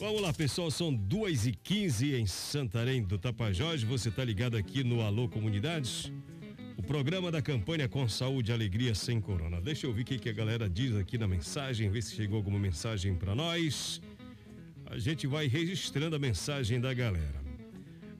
Vamos 0.00 0.22
lá, 0.22 0.32
pessoal, 0.32 0.70
são 0.70 0.94
duas 0.94 1.44
e 1.44 1.50
quinze 1.50 2.14
em 2.14 2.24
Santarém 2.24 3.02
do 3.02 3.18
Tapajós. 3.18 3.82
Você 3.82 4.10
está 4.10 4.22
ligado 4.24 4.56
aqui 4.56 4.84
no 4.84 5.00
Alô 5.00 5.28
Comunidades? 5.28 6.12
O 6.76 6.82
programa 6.84 7.32
da 7.32 7.42
campanha 7.42 7.88
com 7.88 8.08
saúde 8.08 8.52
alegria 8.52 8.94
sem 8.94 9.20
corona. 9.20 9.60
Deixa 9.60 9.88
eu 9.88 9.92
ver 9.92 10.02
o 10.02 10.04
que, 10.04 10.16
que 10.20 10.28
a 10.28 10.32
galera 10.32 10.70
diz 10.70 10.94
aqui 10.94 11.18
na 11.18 11.26
mensagem, 11.26 11.90
ver 11.90 12.02
se 12.02 12.14
chegou 12.14 12.36
alguma 12.36 12.60
mensagem 12.60 13.12
para 13.16 13.34
nós. 13.34 14.00
A 14.86 14.96
gente 15.00 15.26
vai 15.26 15.48
registrando 15.48 16.14
a 16.14 16.18
mensagem 16.18 16.80
da 16.80 16.94
galera. 16.94 17.42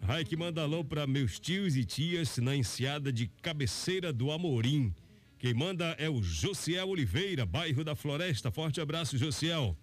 Raik 0.03 0.35
manda 0.35 0.63
alô 0.63 0.83
para 0.83 1.07
meus 1.07 1.39
tios 1.39 1.77
e 1.77 1.85
tias 1.85 2.39
na 2.39 2.57
enseada 2.57 3.13
de 3.13 3.29
Cabeceira 3.41 4.13
do 4.13 4.33
Amorim. 4.33 4.93
Quem 5.39 5.55
manda 5.55 5.95
é 5.97 6.11
o 6.11 6.21
Josiel 6.21 6.89
Oliveira, 6.89 7.47
bairro 7.47 7.85
da 7.85 7.95
Floresta. 7.95 8.51
Forte 8.51 8.81
abraço, 8.81 9.17
Josiel. 9.17 9.77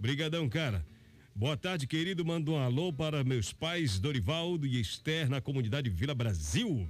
Brigadão, 0.00 0.48
cara. 0.48 0.84
Boa 1.38 1.56
tarde, 1.56 1.86
querido. 1.86 2.24
Mando 2.24 2.50
um 2.50 2.58
alô 2.58 2.92
para 2.92 3.22
meus 3.22 3.52
pais, 3.52 4.00
Dorivaldo 4.00 4.66
e 4.66 4.80
Esther, 4.80 5.30
na 5.30 5.40
comunidade 5.40 5.88
Vila 5.88 6.12
Brasil. 6.12 6.84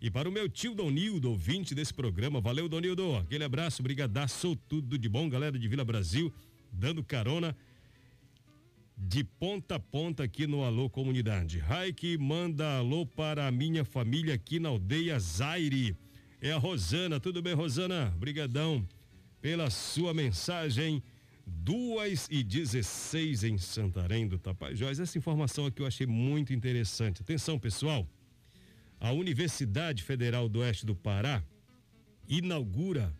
E 0.00 0.08
para 0.08 0.28
o 0.28 0.30
meu 0.30 0.48
tio 0.48 0.72
Donildo, 0.72 1.30
ouvinte 1.30 1.74
desse 1.74 1.92
programa. 1.92 2.40
Valeu, 2.40 2.68
Donildo. 2.68 3.16
Aquele 3.16 3.42
abraço, 3.42 3.82
brigadaço, 3.82 4.54
tudo 4.68 4.96
de 4.96 5.08
bom, 5.08 5.28
galera 5.28 5.58
de 5.58 5.66
Vila 5.66 5.84
Brasil, 5.84 6.32
dando 6.72 7.02
carona 7.02 7.56
de 8.96 9.24
ponta 9.24 9.74
a 9.74 9.80
ponta 9.80 10.22
aqui 10.22 10.46
no 10.46 10.62
Alô 10.62 10.88
Comunidade. 10.88 11.58
Raik 11.58 12.16
manda 12.18 12.78
alô 12.78 13.04
para 13.04 13.48
a 13.48 13.50
minha 13.50 13.84
família 13.84 14.34
aqui 14.34 14.60
na 14.60 14.68
aldeia 14.68 15.18
Zaire. 15.18 15.96
É 16.40 16.52
a 16.52 16.56
Rosana. 16.56 17.18
Tudo 17.18 17.42
bem, 17.42 17.52
Rosana? 17.52 18.14
Brigadão 18.16 18.86
pela 19.40 19.68
sua 19.70 20.14
mensagem. 20.14 21.02
Duas 21.50 22.28
e 22.30 22.42
16 22.42 23.42
em 23.44 23.56
Santarém 23.56 24.28
do 24.28 24.38
Tapajós. 24.38 25.00
Essa 25.00 25.16
informação 25.16 25.64
aqui 25.64 25.80
eu 25.80 25.86
achei 25.86 26.06
muito 26.06 26.52
interessante. 26.52 27.22
Atenção, 27.22 27.58
pessoal. 27.58 28.06
A 29.00 29.12
Universidade 29.12 30.02
Federal 30.02 30.46
do 30.48 30.58
Oeste 30.58 30.84
do 30.84 30.94
Pará 30.94 31.42
inaugura 32.28 33.14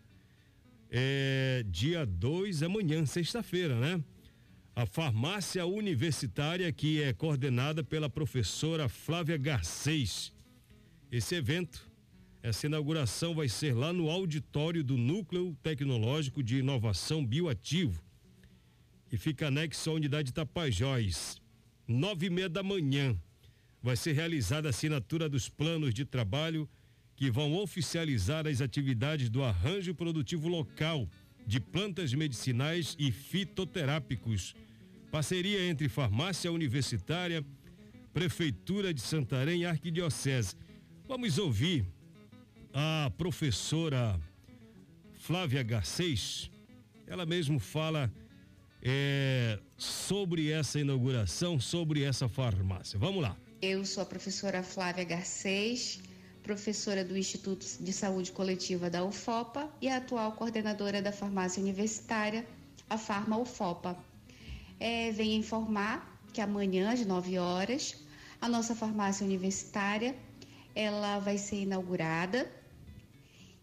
é, 0.91 1.65
dia 1.67 2.05
2 2.05 2.61
amanhã, 2.61 3.03
sexta-feira, 3.05 3.79
né? 3.79 4.03
A 4.75 4.85
farmácia 4.85 5.65
universitária 5.65 6.71
que 6.71 7.01
é 7.01 7.11
coordenada 7.13 7.83
pela 7.83 8.09
professora 8.09 8.87
Flávia 8.87 9.37
Garcês. 9.37 10.31
Esse 11.11 11.33
evento 11.35 11.89
Essa 12.43 12.67
inauguração 12.67 13.33
vai 13.33 13.49
ser 13.49 13.73
lá 13.73 13.91
no 13.91 14.09
auditório 14.09 14.83
do 14.83 14.97
Núcleo 14.97 15.57
Tecnológico 15.63 16.43
de 16.43 16.59
Inovação 16.59 17.25
Bioativo 17.25 18.08
e 19.11 19.17
fica 19.17 19.47
anexo 19.47 19.89
à 19.89 19.93
unidade 19.93 20.33
Tapajós. 20.33 21.41
Nove 21.87 22.27
e 22.27 22.29
meia 22.29 22.49
da 22.49 22.61
manhã 22.61 23.19
vai 23.81 23.95
ser 23.95 24.13
realizada 24.13 24.67
a 24.67 24.71
assinatura 24.71 25.27
dos 25.27 25.49
planos 25.49 25.93
de 25.93 26.05
trabalho 26.05 26.69
que 27.15 27.29
vão 27.29 27.55
oficializar 27.55 28.47
as 28.47 28.61
atividades 28.61 29.29
do 29.29 29.43
arranjo 29.43 29.93
produtivo 29.93 30.47
local 30.47 31.07
de 31.45 31.59
plantas 31.59 32.13
medicinais 32.13 32.95
e 32.99 33.11
fitoterápicos. 33.11 34.55
Parceria 35.11 35.65
entre 35.65 35.89
farmácia 35.89 36.51
universitária, 36.51 37.43
Prefeitura 38.13 38.93
de 38.93 39.01
Santarém 39.01 39.61
e 39.61 39.65
Arquidiocese. 39.65 40.55
Vamos 41.07 41.37
ouvir 41.37 41.85
a 42.73 43.11
professora 43.17 44.19
Flávia 45.13 45.63
Garcês. 45.63 46.51
Ela 47.07 47.25
mesmo 47.25 47.59
fala 47.59 48.11
é, 48.81 49.59
sobre 49.77 50.51
essa 50.51 50.79
inauguração, 50.79 51.59
sobre 51.59 52.03
essa 52.03 52.27
farmácia. 52.27 52.97
Vamos 52.97 53.21
lá. 53.21 53.37
Eu 53.61 53.85
sou 53.85 54.03
a 54.03 54.05
professora 54.05 54.63
Flávia 54.63 55.03
Garcês, 55.03 55.99
professora 56.41 57.03
do 57.03 57.17
Instituto 57.17 57.65
de 57.79 57.91
Saúde 57.91 58.31
Coletiva 58.31 58.89
da 58.89 59.03
UFOPA 59.03 59.69
e 59.81 59.89
atual 59.89 60.31
coordenadora 60.33 61.01
da 61.01 61.11
farmácia 61.11 61.61
universitária, 61.61 62.47
a 62.89 62.97
Farma 62.97 63.37
UFOPA. 63.37 63.97
É, 64.79 65.11
venho 65.11 65.37
informar 65.39 66.17
que 66.31 66.39
amanhã, 66.39 66.91
às 66.91 67.05
9 67.05 67.37
horas, 67.37 67.97
a 68.39 68.47
nossa 68.47 68.73
farmácia 68.73 69.25
universitária 69.25 70.15
ela 70.73 71.19
vai 71.19 71.37
ser 71.37 71.63
inaugurada 71.63 72.49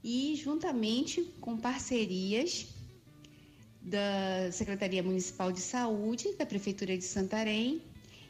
e 0.05 0.37
juntamente 0.37 1.23
com 1.41 1.57
parcerias 1.57 2.76
da 3.87 4.51
Secretaria 4.51 5.03
Municipal 5.03 5.53
de 5.53 5.61
Saúde, 5.61 6.35
da 6.37 6.45
Prefeitura 6.45 6.99
de 6.99 7.05
Santarém 7.05 7.81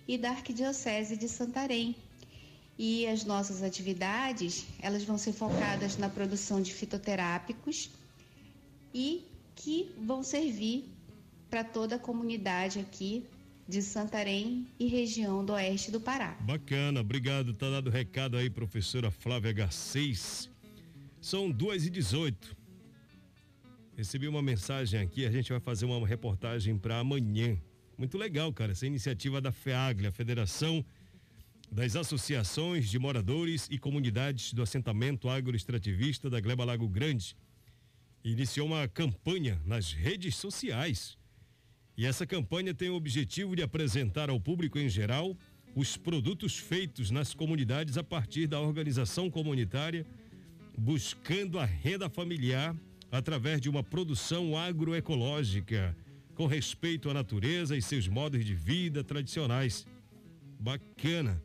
e 0.07 0.19
da 0.19 0.31
Arquidiocese 0.31 1.17
de 1.17 1.29
Santarém. 1.29 1.97
E 2.79 3.07
as 3.07 3.25
nossas 3.25 3.63
atividades, 3.63 4.67
elas 4.83 5.03
vão 5.03 5.17
ser 5.17 5.33
focadas 5.33 5.97
na 5.97 6.11
produção 6.11 6.61
de 6.61 6.75
fitoterápicos 6.75 7.91
e 8.93 9.25
que 9.55 9.91
vão 9.99 10.23
servir 10.23 10.85
para 11.49 11.65
toda 11.65 11.97
a 11.97 11.99
comunidade 11.99 12.79
aqui 12.79 13.25
de 13.67 13.81
Santarém 13.83 14.67
e 14.79 14.87
região 14.87 15.45
do 15.45 15.55
oeste 15.55 15.91
do 15.91 16.01
Pará. 16.01 16.37
Bacana, 16.41 17.01
obrigado. 17.01 17.55
Tá 17.55 17.71
dado 17.71 17.89
recado 17.89 18.37
aí, 18.37 18.51
professora 18.51 19.11
Flávia 19.11 19.53
Garcês. 19.53 20.51
São 21.21 21.51
duas 21.51 21.87
e 21.87 21.91
dezoito. 21.91 22.56
Recebi 23.97 24.29
uma 24.29 24.43
mensagem 24.43 25.01
aqui, 25.01 25.25
a 25.25 25.31
gente 25.31 25.49
vai 25.51 25.59
fazer 25.59 25.87
uma 25.87 26.07
reportagem 26.07 26.77
para 26.77 26.99
amanhã. 26.99 27.59
Muito 27.97 28.19
legal, 28.19 28.53
cara, 28.53 28.73
essa 28.73 28.87
iniciativa 28.87 29.41
da 29.41 29.51
FEAGLE, 29.51 30.07
a 30.09 30.13
Federação 30.13 30.85
das 31.73 31.97
Associações 31.97 32.91
de 32.91 32.99
Moradores 32.99 33.67
e 33.71 33.79
Comunidades 33.79 34.53
do 34.53 34.61
Assentamento 34.61 35.31
Agroextrativista 35.31 36.29
da 36.29 36.39
Gleba 36.39 36.63
Lago 36.63 36.87
Grande. 36.87 37.35
Iniciou 38.23 38.67
uma 38.67 38.87
campanha 38.87 39.59
nas 39.65 39.93
redes 39.93 40.37
sociais 40.37 41.17
e 41.97 42.05
essa 42.05 42.27
campanha 42.27 42.75
tem 42.75 42.91
o 42.91 42.97
objetivo 42.97 43.57
de 43.57 43.63
apresentar 43.63 44.29
ao 44.29 44.39
público 44.39 44.79
em 44.79 44.91
geral 44.91 45.35
os 45.75 45.97
produtos 45.97 46.59
feitos 46.59 47.11
nas 47.11 47.33
comunidades 47.33 47.97
a 47.97 48.05
partir 48.05 48.47
da 48.47 48.61
organização 48.61 49.31
comunitária, 49.31 50.05
buscando 50.77 51.59
a 51.59 51.65
renda 51.65 52.11
familiar 52.11 52.77
através 53.11 53.61
de 53.61 53.69
uma 53.69 53.83
produção 53.83 54.57
agroecológica, 54.57 55.97
com 56.35 56.47
respeito 56.47 57.09
à 57.09 57.15
natureza 57.15 57.77
e 57.77 57.83
seus 57.83 58.09
modos 58.09 58.45
de 58.45 58.55
vida 58.55 59.03
tradicionais. 59.03 59.87
Bacana, 60.61 61.43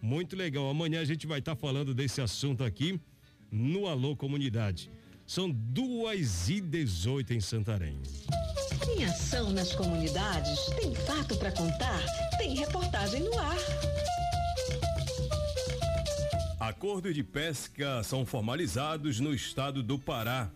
muito 0.00 0.36
legal. 0.36 0.68
Amanhã 0.68 1.00
a 1.00 1.04
gente 1.04 1.26
vai 1.26 1.38
estar 1.38 1.54
tá 1.54 1.60
falando 1.60 1.94
desse 1.94 2.20
assunto 2.20 2.62
aqui 2.62 3.00
no 3.50 3.86
Alô 3.86 4.14
Comunidade. 4.14 4.90
São 5.26 5.50
duas 5.50 6.50
e 6.50 6.60
dezoito 6.60 7.32
em 7.32 7.40
Santarém. 7.40 7.98
Tem 8.84 9.04
ação 9.04 9.50
nas 9.50 9.74
comunidades? 9.74 10.58
Tem 10.78 10.94
fato 10.94 11.36
para 11.38 11.50
contar? 11.50 12.04
Tem 12.36 12.54
reportagem 12.54 13.22
no 13.22 13.38
ar. 13.38 13.56
Acordos 16.60 17.14
de 17.14 17.22
pesca 17.22 18.02
são 18.02 18.26
formalizados 18.26 19.20
no 19.20 19.34
estado 19.34 19.82
do 19.82 19.98
Pará. 19.98 20.50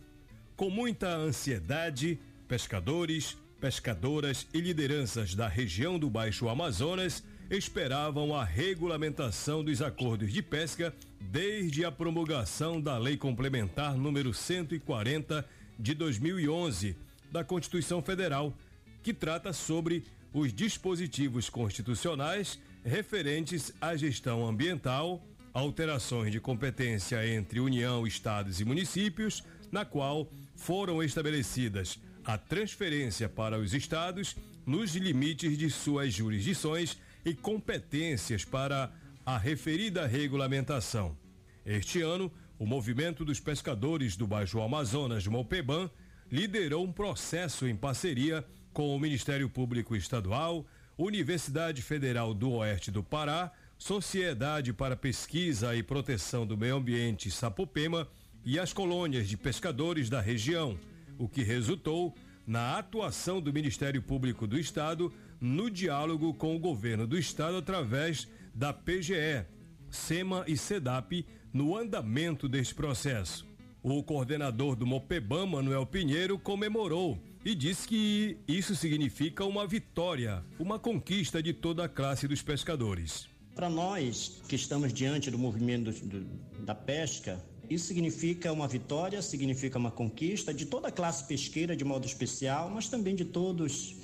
Com 0.59 0.71
muita 0.71 1.15
ansiedade, 1.15 2.19
pescadores, 2.49 3.37
pescadoras 3.61 4.45
e 4.53 4.61
lideranças 4.61 5.33
da 5.33 5.47
região 5.47 6.01
do 6.01 6.11
Baixo 6.11 6.49
Amazonas 6.49 7.23
esperavam 7.49 8.35
a 8.35 8.43
regulamentação 8.43 9.63
dos 9.63 9.81
acordos 9.81 10.33
de 10.33 10.43
pesca 10.43 10.93
desde 11.21 11.85
a 11.85 11.93
promulgação 11.93 12.81
da 12.81 12.99
Lei 12.99 13.17
Complementar 13.17 13.97
número 13.97 14.35
140 14.35 15.49
de 15.79 15.95
2011 15.95 16.97
da 17.31 17.45
Constituição 17.45 18.03
Federal, 18.03 18.53
que 19.01 19.15
trata 19.15 19.53
sobre 19.53 20.03
os 20.33 20.53
dispositivos 20.53 21.49
constitucionais 21.49 22.59
referentes 22.85 23.73
à 23.81 23.95
gestão 23.95 24.45
ambiental, 24.45 25.25
alterações 25.55 26.33
de 26.33 26.41
competência 26.41 27.25
entre 27.29 27.61
União, 27.61 28.05
estados 28.05 28.61
e 28.61 28.65
municípios, 28.65 29.45
na 29.71 29.85
qual 29.85 30.29
foram 30.59 31.03
estabelecidas 31.03 31.99
a 32.25 32.37
transferência 32.37 33.29
para 33.29 33.59
os 33.59 33.73
estados 33.73 34.37
nos 34.67 34.95
limites 34.95 35.57
de 35.57 35.71
suas 35.71 36.13
jurisdições 36.13 36.99
e 37.25 37.33
competências 37.33 38.45
para 38.45 38.93
a 39.25 39.39
referida 39.39 40.07
regulamentação. 40.07 41.17
Este 41.65 42.03
ano, 42.03 42.31
o 42.59 42.67
movimento 42.67 43.25
dos 43.25 43.41
pescadores 43.41 44.17
do 44.17 44.27
Baixo 44.27 44.61
Amazonas, 44.61 45.27
Mopeban, 45.27 45.89
liderou 46.31 46.85
um 46.85 46.93
processo 46.93 47.67
em 47.67 47.77
parceria 47.77 48.45
com 48.73 48.95
o 48.95 49.01
Ministério 49.01 49.49
Público 49.49 49.97
Estadual, 49.97 50.67
Universidade 50.99 51.81
Federal 51.83 52.35
do 52.35 52.51
Oeste 52.51 52.91
do 52.91 53.03
Pará, 53.03 53.53
Sociedade 53.79 54.73
para 54.73 54.97
Pesquisa 54.97 55.75
e 55.75 55.83
Proteção 55.85 56.45
do 56.45 56.59
Meio 56.59 56.77
Ambiente 56.77 57.31
Sapopema 57.31 58.09
e 58.49 58.59
as 58.59 58.73
colônias 58.73 59.29
de 59.29 59.37
pescadores 59.37 60.09
da 60.09 60.23
região, 60.23 60.79
o 61.19 61.29
que 61.29 61.43
resultou 61.43 62.15
na 62.47 62.79
atuação 62.79 63.43
do 63.43 63.53
Ministério 63.53 64.01
Público 64.01 64.47
do 64.47 64.59
Estado 64.59 65.13
no 65.39 65.71
diálogo 65.71 66.33
com 66.33 66.57
o 66.57 66.59
governo 66.59 67.07
do 67.07 67.19
estado 67.19 67.59
através 67.59 68.27
da 68.55 68.73
PGE, 68.73 69.45
SEMA 69.91 70.47
e 70.49 70.57
SEDAP 70.57 71.27
no 71.53 71.77
andamento 71.77 72.49
deste 72.49 72.75
processo. 72.75 73.47
O 73.83 74.03
coordenador 74.03 74.77
do 74.77 74.87
Mopeban, 74.87 75.45
Manuel 75.45 75.85
Pinheiro, 75.85 76.39
comemorou 76.39 77.23
e 77.45 77.55
disse 77.55 77.87
que 77.87 78.39
isso 78.49 78.75
significa 78.75 79.45
uma 79.45 79.67
vitória, 79.67 80.43
uma 80.59 80.79
conquista 80.79 81.43
de 81.43 81.53
toda 81.53 81.85
a 81.85 81.89
classe 81.89 82.27
dos 82.27 82.41
pescadores. 82.41 83.29
Para 83.55 83.69
nós 83.69 84.41
que 84.49 84.57
estamos 84.57 84.91
diante 84.91 85.31
do 85.31 85.37
movimento 85.37 85.91
do, 86.07 86.25
da 86.65 86.75
pesca, 86.75 87.45
isso 87.71 87.87
significa 87.87 88.53
uma 88.53 88.67
vitória, 88.67 89.21
significa 89.21 89.79
uma 89.79 89.91
conquista 89.91 90.55
de 90.55 90.65
toda 90.65 90.89
a 90.89 90.93
classe 90.93 91.25
pesqueira 91.25 91.77
de 91.77 91.85
modo 91.85 92.07
especial, 92.07 92.71
mas 92.71 92.89
também 92.89 93.15
de 93.15 93.25
todos, 93.25 93.97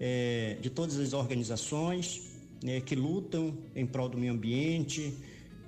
é, 0.00 0.56
de 0.60 0.70
todas 0.70 0.98
as 0.98 1.12
organizações 1.12 2.22
né, 2.62 2.80
que 2.80 2.94
lutam 2.94 3.56
em 3.76 3.86
prol 3.86 4.08
do 4.08 4.18
meio 4.18 4.32
ambiente, 4.32 5.14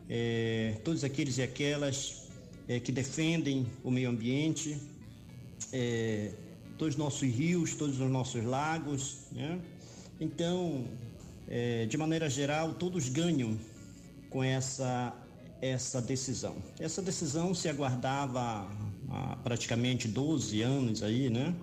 é, 0.08 0.76
todos 0.82 1.04
aqueles 1.04 1.38
e 1.38 1.42
aquelas 1.42 2.26
é, 2.68 2.80
que 2.80 2.90
defendem 2.90 3.66
o 3.84 3.90
meio 3.90 4.08
ambiente, 4.08 4.76
é, 5.72 6.32
todos 6.78 6.94
os 6.94 6.98
nossos 6.98 7.28
rios, 7.28 7.74
todos 7.74 8.00
os 8.00 8.10
nossos 8.10 8.42
lagos. 8.44 9.18
Né? 9.32 9.60
Então, 10.20 10.86
é, 11.48 11.86
de 11.86 11.96
maneira 11.96 12.28
geral, 12.28 12.74
todos 12.74 13.08
ganham 13.08 13.58
com 14.30 14.42
essa, 14.42 15.14
essa 15.60 16.00
decisão. 16.00 16.56
Essa 16.78 17.02
decisão 17.02 17.54
se 17.54 17.68
aguardava 17.68 18.68
há 19.08 19.36
praticamente 19.36 20.08
12 20.08 20.62
anos 20.62 21.02
aí, 21.02 21.30
né? 21.30 21.54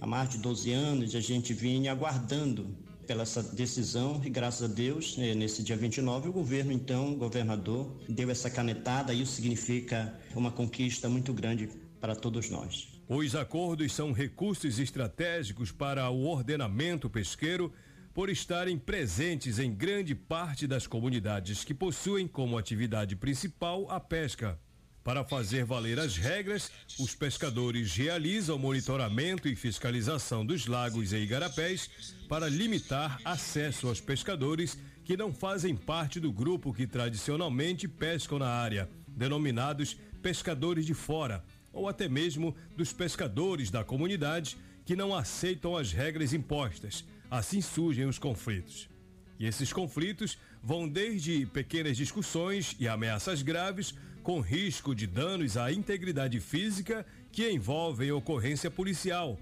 Há 0.00 0.06
mais 0.06 0.28
de 0.30 0.38
12 0.38 0.72
anos 0.72 1.14
a 1.14 1.20
gente 1.20 1.54
vinha 1.54 1.92
aguardando 1.92 2.66
pela 3.06 3.22
essa 3.22 3.42
decisão 3.42 4.20
e 4.24 4.30
graças 4.30 4.70
a 4.70 4.72
Deus, 4.72 5.16
né, 5.16 5.34
nesse 5.34 5.62
dia 5.62 5.76
29, 5.76 6.28
o 6.28 6.32
governo, 6.32 6.72
então, 6.72 7.12
o 7.12 7.16
governador, 7.16 7.90
deu 8.08 8.30
essa 8.30 8.48
canetada 8.48 9.12
e 9.12 9.22
isso 9.22 9.32
significa 9.32 10.18
uma 10.34 10.50
conquista 10.50 11.08
muito 11.08 11.32
grande 11.32 11.68
para 12.00 12.16
todos 12.16 12.48
nós. 12.50 12.88
Os 13.08 13.34
acordos 13.34 13.92
são 13.92 14.12
recursos 14.12 14.78
estratégicos 14.78 15.70
para 15.70 16.08
o 16.10 16.24
ordenamento 16.24 17.10
pesqueiro 17.10 17.72
por 18.14 18.28
estarem 18.28 18.78
presentes 18.78 19.58
em 19.58 19.72
grande 19.72 20.14
parte 20.14 20.66
das 20.66 20.86
comunidades 20.86 21.64
que 21.64 21.72
possuem 21.72 22.28
como 22.28 22.58
atividade 22.58 23.16
principal 23.16 23.90
a 23.90 23.98
pesca. 23.98 24.58
Para 25.02 25.24
fazer 25.24 25.64
valer 25.64 25.98
as 25.98 26.16
regras, 26.16 26.70
os 26.98 27.14
pescadores 27.14 27.92
realizam 27.96 28.58
monitoramento 28.58 29.48
e 29.48 29.56
fiscalização 29.56 30.46
dos 30.46 30.66
lagos 30.66 31.12
e 31.12 31.16
igarapés 31.16 31.90
para 32.28 32.48
limitar 32.48 33.18
acesso 33.24 33.88
aos 33.88 34.00
pescadores 34.00 34.78
que 35.04 35.16
não 35.16 35.32
fazem 35.32 35.74
parte 35.74 36.20
do 36.20 36.30
grupo 36.30 36.72
que 36.72 36.86
tradicionalmente 36.86 37.88
pescam 37.88 38.38
na 38.38 38.48
área, 38.48 38.88
denominados 39.08 39.96
pescadores 40.22 40.86
de 40.86 40.94
fora, 40.94 41.42
ou 41.72 41.88
até 41.88 42.08
mesmo 42.08 42.54
dos 42.76 42.92
pescadores 42.92 43.70
da 43.70 43.82
comunidade 43.82 44.56
que 44.84 44.94
não 44.94 45.12
aceitam 45.12 45.76
as 45.76 45.90
regras 45.90 46.32
impostas. 46.32 47.04
Assim 47.32 47.62
surgem 47.62 48.04
os 48.04 48.18
conflitos. 48.18 48.90
E 49.38 49.46
esses 49.46 49.72
conflitos 49.72 50.36
vão 50.62 50.86
desde 50.86 51.46
pequenas 51.46 51.96
discussões 51.96 52.76
e 52.78 52.86
ameaças 52.86 53.40
graves, 53.40 53.94
com 54.22 54.38
risco 54.38 54.94
de 54.94 55.06
danos 55.06 55.56
à 55.56 55.72
integridade 55.72 56.38
física 56.40 57.06
que 57.32 57.50
envolvem 57.50 58.12
ocorrência 58.12 58.70
policial. 58.70 59.40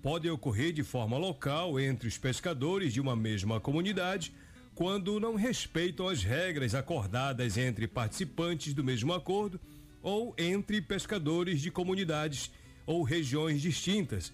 Podem 0.00 0.30
ocorrer 0.30 0.72
de 0.72 0.84
forma 0.84 1.18
local 1.18 1.80
entre 1.80 2.06
os 2.06 2.16
pescadores 2.16 2.92
de 2.92 3.00
uma 3.00 3.16
mesma 3.16 3.58
comunidade, 3.58 4.32
quando 4.72 5.18
não 5.18 5.34
respeitam 5.34 6.06
as 6.06 6.22
regras 6.22 6.72
acordadas 6.72 7.56
entre 7.58 7.88
participantes 7.88 8.72
do 8.72 8.84
mesmo 8.84 9.12
acordo 9.12 9.60
ou 10.00 10.36
entre 10.38 10.80
pescadores 10.80 11.60
de 11.60 11.72
comunidades 11.72 12.52
ou 12.86 13.02
regiões 13.02 13.60
distintas. 13.60 14.32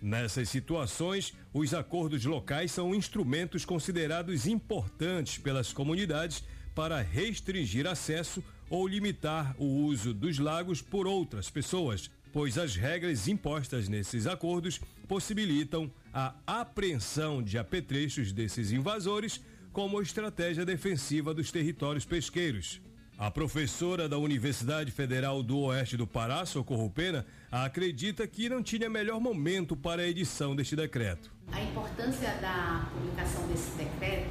Nessas 0.00 0.48
situações, 0.48 1.34
os 1.52 1.74
acordos 1.74 2.24
locais 2.24 2.70
são 2.70 2.94
instrumentos 2.94 3.64
considerados 3.64 4.46
importantes 4.46 5.38
pelas 5.38 5.72
comunidades 5.72 6.44
para 6.74 7.00
restringir 7.00 7.86
acesso 7.86 8.42
ou 8.70 8.86
limitar 8.86 9.56
o 9.58 9.64
uso 9.64 10.14
dos 10.14 10.38
lagos 10.38 10.80
por 10.80 11.06
outras 11.06 11.50
pessoas, 11.50 12.10
pois 12.32 12.56
as 12.56 12.76
regras 12.76 13.26
impostas 13.26 13.88
nesses 13.88 14.26
acordos 14.26 14.80
possibilitam 15.08 15.90
a 16.12 16.34
apreensão 16.46 17.42
de 17.42 17.58
apetrechos 17.58 18.30
desses 18.30 18.70
invasores 18.70 19.40
como 19.72 20.00
estratégia 20.00 20.64
defensiva 20.64 21.34
dos 21.34 21.50
territórios 21.50 22.04
pesqueiros. 22.04 22.80
A 23.18 23.32
professora 23.32 24.08
da 24.08 24.16
Universidade 24.16 24.92
Federal 24.92 25.42
do 25.42 25.58
Oeste 25.58 25.96
do 25.96 26.06
Pará, 26.06 26.46
Socorro 26.46 26.88
Pena, 26.88 27.26
acredita 27.50 28.24
que 28.28 28.48
não 28.48 28.62
tinha 28.62 28.88
melhor 28.88 29.18
momento 29.18 29.74
para 29.74 30.02
a 30.02 30.06
edição 30.06 30.54
deste 30.54 30.76
decreto. 30.76 31.28
A 31.50 31.60
importância 31.60 32.28
da 32.40 32.88
publicação 32.94 33.44
desse 33.48 33.72
decreto, 33.72 34.30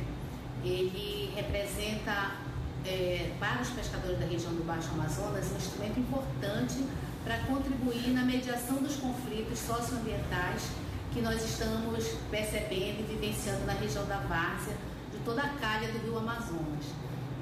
ele 0.63 1.33
representa 1.35 2.37
é, 2.85 3.29
para 3.37 3.61
os 3.61 3.69
pescadores 3.71 4.17
da 4.19 4.25
região 4.25 4.53
do 4.53 4.63
Baixo 4.63 4.87
Amazonas 4.93 5.51
um 5.51 5.57
instrumento 5.57 5.99
importante 5.99 6.81
para 7.25 7.39
contribuir 7.39 8.13
na 8.13 8.23
mediação 8.23 8.81
dos 8.81 8.95
conflitos 8.95 9.59
socioambientais 9.59 10.71
que 11.11 11.19
nós 11.21 11.43
estamos 11.43 12.05
percebendo 12.31 13.01
e 13.01 13.05
vivenciando 13.19 13.65
na 13.65 13.73
região 13.73 14.07
da 14.07 14.19
Várzea, 14.19 14.77
de 15.11 15.19
toda 15.25 15.41
a 15.41 15.49
calha 15.55 15.91
do 15.91 15.97
rio 15.99 16.17
Amazonas. 16.19 16.85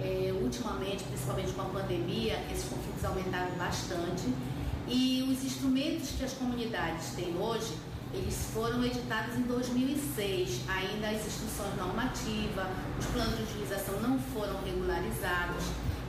É, 0.01 0.34
ultimamente, 0.41 1.03
principalmente 1.05 1.53
com 1.53 1.62
a 1.62 1.65
pandemia, 1.65 2.43
esses 2.51 2.67
conflitos 2.69 3.05
aumentaram 3.05 3.51
bastante 3.58 4.23
e 4.88 5.25
os 5.27 5.43
instrumentos 5.43 6.12
que 6.12 6.23
as 6.23 6.34
comunidades 6.34 7.12
têm 7.15 7.36
hoje, 7.38 7.73
eles 8.13 8.49
foram 8.53 8.84
editados 8.84 9.36
em 9.36 9.41
2006. 9.41 10.62
Ainda 10.67 11.10
as 11.10 11.25
instruções 11.25 11.75
normativas, 11.75 12.67
os 12.99 13.05
planos 13.08 13.36
de 13.38 13.43
utilização 13.43 13.99
não 14.01 14.19
foram 14.19 14.62
regularizados. 14.63 15.63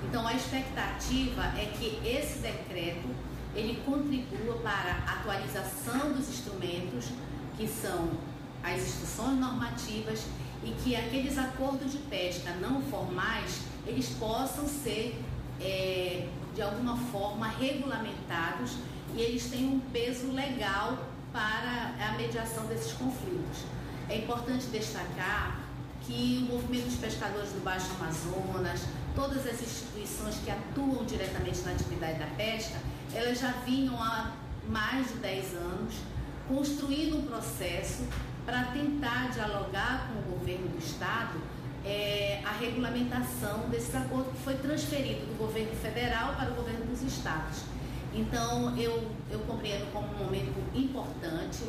Então, 0.05 0.27
a 0.27 0.35
expectativa 0.35 1.43
é 1.57 1.73
que 1.79 2.07
esse 2.07 2.39
decreto 2.39 3.09
ele 3.55 3.83
contribua 3.85 4.57
para 4.63 5.03
a 5.07 5.13
atualização 5.21 6.13
dos 6.13 6.29
instrumentos, 6.29 7.07
que 7.57 7.67
são 7.67 8.11
as 8.63 8.83
instruções 8.83 9.39
normativas, 9.39 10.27
e 10.65 10.73
que 10.83 10.97
aqueles 10.97 11.39
acordos 11.39 11.93
de 11.93 11.99
pesca 11.99 12.51
não 12.61 12.83
formais 12.83 13.61
eles 13.87 14.09
possam 14.19 14.67
ser 14.67 15.23
é, 15.61 16.29
de 16.55 16.61
alguma 16.61 16.97
forma 16.97 17.49
regulamentados 17.49 18.73
e 19.15 19.21
eles 19.21 19.49
têm 19.49 19.65
um 19.65 19.81
peso 19.93 20.33
legal 20.33 20.99
para 21.33 21.95
a 22.01 22.13
mediação 22.17 22.67
desses 22.67 22.93
conflitos. 22.93 23.61
É 24.09 24.19
importante 24.19 24.67
destacar 24.67 25.61
que 26.03 26.47
o 26.49 26.55
movimento 26.55 26.87
dos 26.87 26.97
pescadores 26.97 27.51
do 27.51 27.63
Baixo 27.63 27.91
Amazonas, 28.01 28.83
todas 29.15 29.47
as 29.47 29.61
instituições 29.61 30.37
que 30.45 30.51
atuam 30.51 31.05
diretamente 31.05 31.61
na 31.61 31.73
atividade 31.73 32.19
da 32.19 32.27
pesca, 32.37 32.79
elas 33.13 33.39
já 33.39 33.51
vinham 33.65 34.01
há 34.03 34.33
mais 34.69 35.09
de 35.09 35.15
10 35.15 35.55
anos 35.55 35.95
construindo 36.49 37.19
um 37.19 37.23
processo 37.23 38.05
para 38.47 38.63
tentar 38.67 39.31
dialogar 39.33 40.09
com 40.09 40.21
o 40.21 40.39
governo 40.39 40.69
do 40.69 40.79
Estado 40.79 41.39
é, 41.85 42.41
a 42.45 42.53
regulamentação 42.53 43.69
desse 43.69 43.97
acordo 43.97 44.31
que 44.31 44.43
foi 44.43 44.55
transferido 44.55 45.27
do 45.27 45.39
governo 45.39 45.75
federal 45.77 46.35
para 46.35 46.51
o 46.51 46.55
governo 46.55 46.87
dos 46.87 47.03
estados. 47.03 47.63
Então, 48.15 48.77
eu, 48.77 49.11
eu 49.31 49.41
compreendo 49.41 49.93
como 49.93 50.09
um 50.09 50.25
momento 50.25 50.55
importante, 50.75 51.65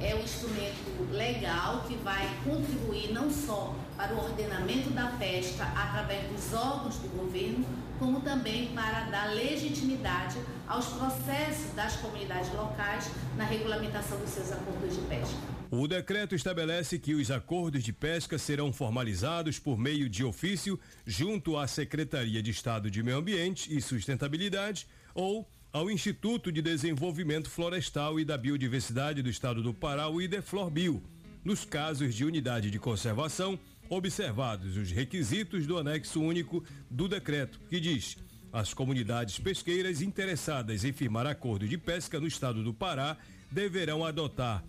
é 0.00 0.14
um 0.14 0.18
instrumento 0.18 1.12
legal 1.12 1.84
que 1.86 1.94
vai 1.96 2.28
contribuir 2.44 3.12
não 3.12 3.30
só 3.30 3.72
para 3.96 4.12
o 4.14 4.18
ordenamento 4.18 4.90
da 4.90 5.06
pesca 5.18 5.64
através 5.76 6.26
dos 6.28 6.52
órgãos 6.52 6.96
do 6.96 7.08
governo, 7.16 7.64
como 7.98 8.20
também 8.20 8.72
para 8.74 9.02
dar 9.10 9.32
legitimidade 9.32 10.38
aos 10.66 10.86
processos 10.86 11.72
das 11.74 11.96
comunidades 11.96 12.52
locais 12.52 13.10
na 13.36 13.44
regulamentação 13.44 14.18
dos 14.18 14.30
seus 14.30 14.50
acordos 14.50 14.94
de 14.94 15.02
pesca. 15.02 15.61
O 15.74 15.88
decreto 15.88 16.34
estabelece 16.34 16.98
que 16.98 17.14
os 17.14 17.30
acordos 17.30 17.82
de 17.82 17.94
pesca 17.94 18.36
serão 18.36 18.70
formalizados 18.70 19.58
por 19.58 19.78
meio 19.78 20.06
de 20.06 20.22
ofício 20.22 20.78
junto 21.06 21.56
à 21.56 21.66
Secretaria 21.66 22.42
de 22.42 22.50
Estado 22.50 22.90
de 22.90 23.02
Meio 23.02 23.16
Ambiente 23.16 23.74
e 23.74 23.80
Sustentabilidade 23.80 24.86
ou 25.14 25.48
ao 25.72 25.90
Instituto 25.90 26.52
de 26.52 26.60
Desenvolvimento 26.60 27.48
Florestal 27.48 28.20
e 28.20 28.24
da 28.24 28.36
Biodiversidade 28.36 29.22
do 29.22 29.30
Estado 29.30 29.62
do 29.62 29.72
Pará, 29.72 30.10
o 30.10 30.20
IDEFLORBIO, 30.20 31.02
nos 31.42 31.64
casos 31.64 32.14
de 32.14 32.26
unidade 32.26 32.70
de 32.70 32.78
conservação, 32.78 33.58
observados 33.88 34.76
os 34.76 34.90
requisitos 34.90 35.66
do 35.66 35.78
anexo 35.78 36.20
único 36.20 36.62
do 36.90 37.08
decreto, 37.08 37.58
que 37.70 37.80
diz: 37.80 38.18
as 38.52 38.74
comunidades 38.74 39.38
pesqueiras 39.38 40.02
interessadas 40.02 40.84
em 40.84 40.92
firmar 40.92 41.26
acordo 41.26 41.66
de 41.66 41.78
pesca 41.78 42.20
no 42.20 42.26
estado 42.26 42.62
do 42.62 42.74
Pará 42.74 43.16
deverão 43.50 44.04
adotar 44.04 44.62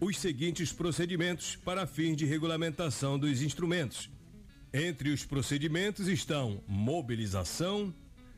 os 0.00 0.18
seguintes 0.18 0.72
procedimentos 0.72 1.56
para 1.56 1.86
fins 1.86 2.16
de 2.16 2.24
regulamentação 2.24 3.18
dos 3.18 3.42
instrumentos. 3.42 4.10
Entre 4.72 5.10
os 5.10 5.24
procedimentos 5.24 6.06
estão 6.08 6.62
mobilização, 6.66 7.94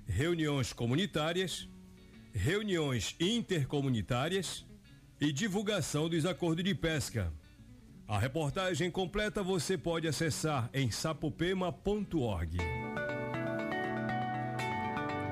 reuniões 0.06 0.72
comunitárias, 0.72 1.68
reuniões 2.32 3.16
intercomunitárias 3.18 4.64
e 5.20 5.32
divulgação 5.32 6.08
dos 6.08 6.24
acordos 6.24 6.64
de 6.64 6.74
pesca. 6.74 7.32
A 8.06 8.18
reportagem 8.18 8.90
completa 8.90 9.42
você 9.42 9.76
pode 9.76 10.06
acessar 10.06 10.70
em 10.72 10.90
sapopema.org. 10.90 12.56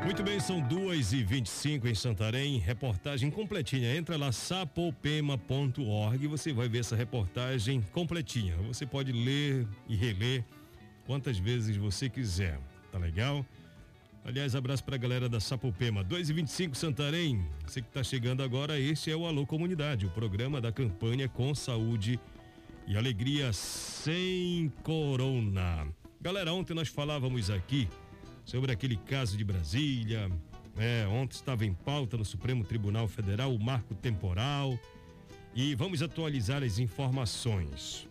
Muito 0.06 0.22
bem, 0.22 0.38
são 0.38 0.60
duas 0.60 1.12
e 1.12 1.24
vinte 1.24 1.46
e 1.46 1.50
cinco 1.50 1.88
em 1.88 1.94
Santarém, 1.94 2.58
reportagem 2.58 3.28
completinha. 3.28 3.92
Entra 3.96 4.16
lá 4.16 4.30
sapopema.org, 4.30 6.28
você 6.28 6.52
vai 6.52 6.68
ver 6.68 6.78
essa 6.78 6.94
reportagem 6.94 7.82
completinha. 7.90 8.54
Você 8.68 8.86
pode 8.86 9.10
ler 9.10 9.66
e 9.88 9.96
reler 9.96 10.44
quantas 11.06 11.38
vezes 11.38 11.76
você 11.76 12.08
quiser, 12.08 12.56
tá 12.92 12.98
legal? 12.98 13.44
Aliás, 14.24 14.54
abraço 14.54 14.84
para 14.84 14.94
a 14.94 14.98
galera 14.98 15.28
da 15.28 15.40
Sapopema, 15.40 16.04
2 16.04 16.30
e 16.30 16.32
25 16.34 16.76
Santarém. 16.76 17.44
Você 17.66 17.82
que 17.82 17.88
está 17.88 18.04
chegando 18.04 18.44
agora, 18.44 18.78
este 18.78 19.10
é 19.10 19.16
o 19.16 19.26
Alô 19.26 19.44
Comunidade, 19.44 20.06
o 20.06 20.10
programa 20.10 20.60
da 20.60 20.70
campanha 20.70 21.28
com 21.28 21.52
saúde 21.52 22.20
e 22.86 22.96
alegria 22.96 23.52
sem 23.52 24.72
corona. 24.84 25.88
Galera, 26.20 26.52
ontem 26.52 26.74
nós 26.74 26.86
falávamos 26.86 27.50
aqui 27.50 27.88
sobre 28.46 28.72
aquele 28.72 28.96
caso 28.96 29.36
de 29.36 29.44
Brasília. 29.44 30.30
É, 30.78 31.06
ontem 31.08 31.34
estava 31.34 31.66
em 31.66 31.74
pauta 31.74 32.16
no 32.16 32.24
Supremo 32.24 32.64
Tribunal 32.64 33.08
Federal 33.08 33.52
o 33.52 33.58
marco 33.58 33.94
temporal. 33.94 34.78
E 35.54 35.74
vamos 35.74 36.00
atualizar 36.00 36.62
as 36.62 36.78
informações. 36.78 38.08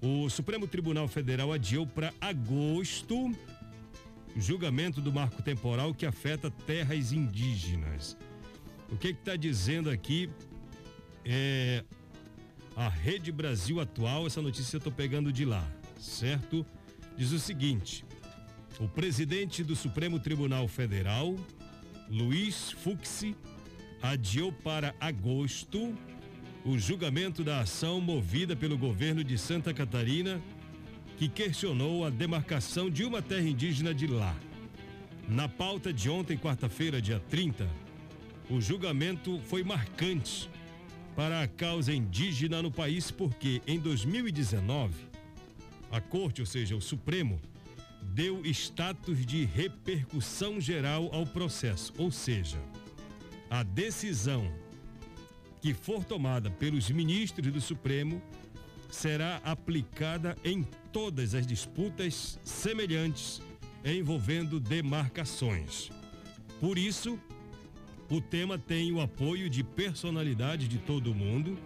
O 0.00 0.30
Supremo 0.30 0.66
Tribunal 0.66 1.08
Federal 1.08 1.52
adiou 1.52 1.86
para 1.86 2.12
agosto 2.20 3.34
o 4.36 4.40
julgamento 4.40 5.00
do 5.00 5.12
marco 5.12 5.42
temporal 5.42 5.92
que 5.92 6.06
afeta 6.06 6.50
terras 6.50 7.12
indígenas. 7.12 8.16
O 8.90 8.96
que 8.96 9.08
está 9.08 9.34
dizendo 9.34 9.90
aqui 9.90 10.30
é 11.24 11.82
a 12.76 12.88
Rede 12.88 13.32
Brasil 13.32 13.80
Atual, 13.80 14.26
essa 14.26 14.42
notícia 14.42 14.76
eu 14.76 14.78
estou 14.78 14.92
pegando 14.92 15.32
de 15.32 15.44
lá, 15.44 15.66
certo? 15.98 16.66
Diz 17.16 17.32
o 17.32 17.38
seguinte: 17.38 18.04
o 18.80 18.88
presidente 18.88 19.62
do 19.62 19.76
Supremo 19.76 20.18
Tribunal 20.18 20.66
Federal, 20.66 21.36
Luiz 22.08 22.72
Fuxi 22.72 23.36
adiou 24.02 24.52
para 24.52 24.94
agosto 25.00 25.96
o 26.64 26.78
julgamento 26.78 27.44
da 27.44 27.60
ação 27.60 28.00
movida 28.00 28.56
pelo 28.56 28.76
governo 28.76 29.22
de 29.22 29.38
Santa 29.38 29.72
Catarina, 29.72 30.40
que 31.16 31.28
questionou 31.28 32.04
a 32.04 32.10
demarcação 32.10 32.90
de 32.90 33.04
uma 33.04 33.22
terra 33.22 33.48
indígena 33.48 33.94
de 33.94 34.06
lá. 34.06 34.34
Na 35.28 35.48
pauta 35.48 35.92
de 35.92 36.10
ontem, 36.10 36.36
quarta-feira, 36.36 37.00
dia 37.00 37.20
30, 37.30 37.68
o 38.50 38.60
julgamento 38.60 39.40
foi 39.44 39.62
marcante 39.62 40.50
para 41.14 41.42
a 41.42 41.48
causa 41.48 41.94
indígena 41.94 42.60
no 42.60 42.70
país 42.70 43.10
porque 43.10 43.62
em 43.66 43.78
2019 43.78 44.94
a 45.90 46.00
Corte, 46.00 46.40
ou 46.40 46.46
seja, 46.46 46.74
o 46.74 46.80
Supremo, 46.80 47.40
deu 48.12 48.44
status 48.46 49.24
de 49.24 49.44
repercussão 49.44 50.60
geral 50.60 51.08
ao 51.12 51.26
processo, 51.26 51.92
ou 51.98 52.10
seja, 52.10 52.58
a 53.50 53.62
decisão 53.62 54.52
que 55.60 55.72
for 55.72 56.04
tomada 56.04 56.50
pelos 56.50 56.90
ministros 56.90 57.52
do 57.52 57.60
Supremo 57.60 58.22
será 58.90 59.40
aplicada 59.44 60.36
em 60.44 60.62
todas 60.92 61.34
as 61.34 61.46
disputas 61.46 62.38
semelhantes 62.44 63.40
envolvendo 63.84 64.60
demarcações. 64.60 65.90
Por 66.60 66.78
isso, 66.78 67.18
o 68.10 68.20
tema 68.20 68.58
tem 68.58 68.92
o 68.92 69.00
apoio 69.00 69.50
de 69.50 69.62
personalidades 69.62 70.68
de 70.68 70.78
todo 70.78 71.14
mundo, 71.14 71.58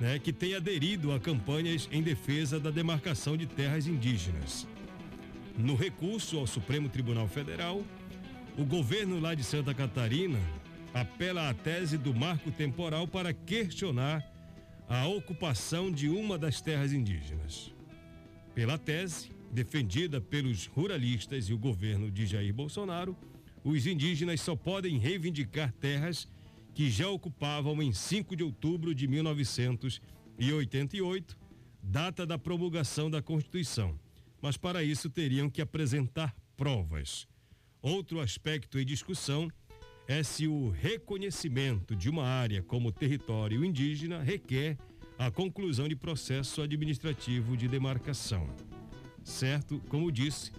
né, 0.00 0.18
que 0.18 0.32
tem 0.32 0.54
aderido 0.54 1.12
a 1.12 1.20
campanhas 1.20 1.88
em 1.92 2.02
defesa 2.02 2.58
da 2.58 2.70
demarcação 2.70 3.36
de 3.36 3.46
terras 3.46 3.86
indígenas. 3.86 4.66
No 5.58 5.74
recurso 5.74 6.38
ao 6.38 6.46
Supremo 6.46 6.88
Tribunal 6.88 7.26
Federal, 7.26 7.84
o 8.56 8.64
governo 8.64 9.18
lá 9.18 9.34
de 9.34 9.42
Santa 9.42 9.74
Catarina 9.74 10.38
apela 10.94 11.48
à 11.48 11.54
tese 11.54 11.98
do 11.98 12.14
marco 12.14 12.52
temporal 12.52 13.08
para 13.08 13.32
questionar 13.32 14.24
a 14.88 15.08
ocupação 15.08 15.90
de 15.90 16.08
uma 16.08 16.38
das 16.38 16.60
terras 16.60 16.92
indígenas. 16.92 17.74
Pela 18.54 18.78
tese, 18.78 19.32
defendida 19.50 20.20
pelos 20.20 20.66
ruralistas 20.66 21.48
e 21.48 21.52
o 21.52 21.58
governo 21.58 22.08
de 22.08 22.24
Jair 22.24 22.54
Bolsonaro, 22.54 23.16
os 23.64 23.84
indígenas 23.84 24.40
só 24.40 24.54
podem 24.54 24.96
reivindicar 24.96 25.72
terras 25.72 26.28
que 26.72 26.88
já 26.88 27.08
ocupavam 27.08 27.82
em 27.82 27.92
5 27.92 28.36
de 28.36 28.44
outubro 28.44 28.94
de 28.94 29.08
1988, 29.08 31.36
data 31.82 32.24
da 32.24 32.38
promulgação 32.38 33.10
da 33.10 33.20
Constituição. 33.20 33.98
Mas 34.40 34.56
para 34.56 34.82
isso 34.82 35.10
teriam 35.10 35.50
que 35.50 35.60
apresentar 35.60 36.34
provas. 36.56 37.26
Outro 37.80 38.20
aspecto 38.20 38.78
em 38.78 38.84
discussão 38.84 39.48
é 40.06 40.22
se 40.22 40.48
o 40.48 40.70
reconhecimento 40.70 41.94
de 41.94 42.08
uma 42.08 42.24
área 42.24 42.62
como 42.62 42.90
território 42.90 43.64
indígena 43.64 44.22
requer 44.22 44.76
a 45.18 45.30
conclusão 45.30 45.88
de 45.88 45.96
processo 45.96 46.62
administrativo 46.62 47.56
de 47.56 47.68
demarcação. 47.68 48.48
Certo? 49.22 49.80
Como 49.88 50.10
disse, 50.10 50.52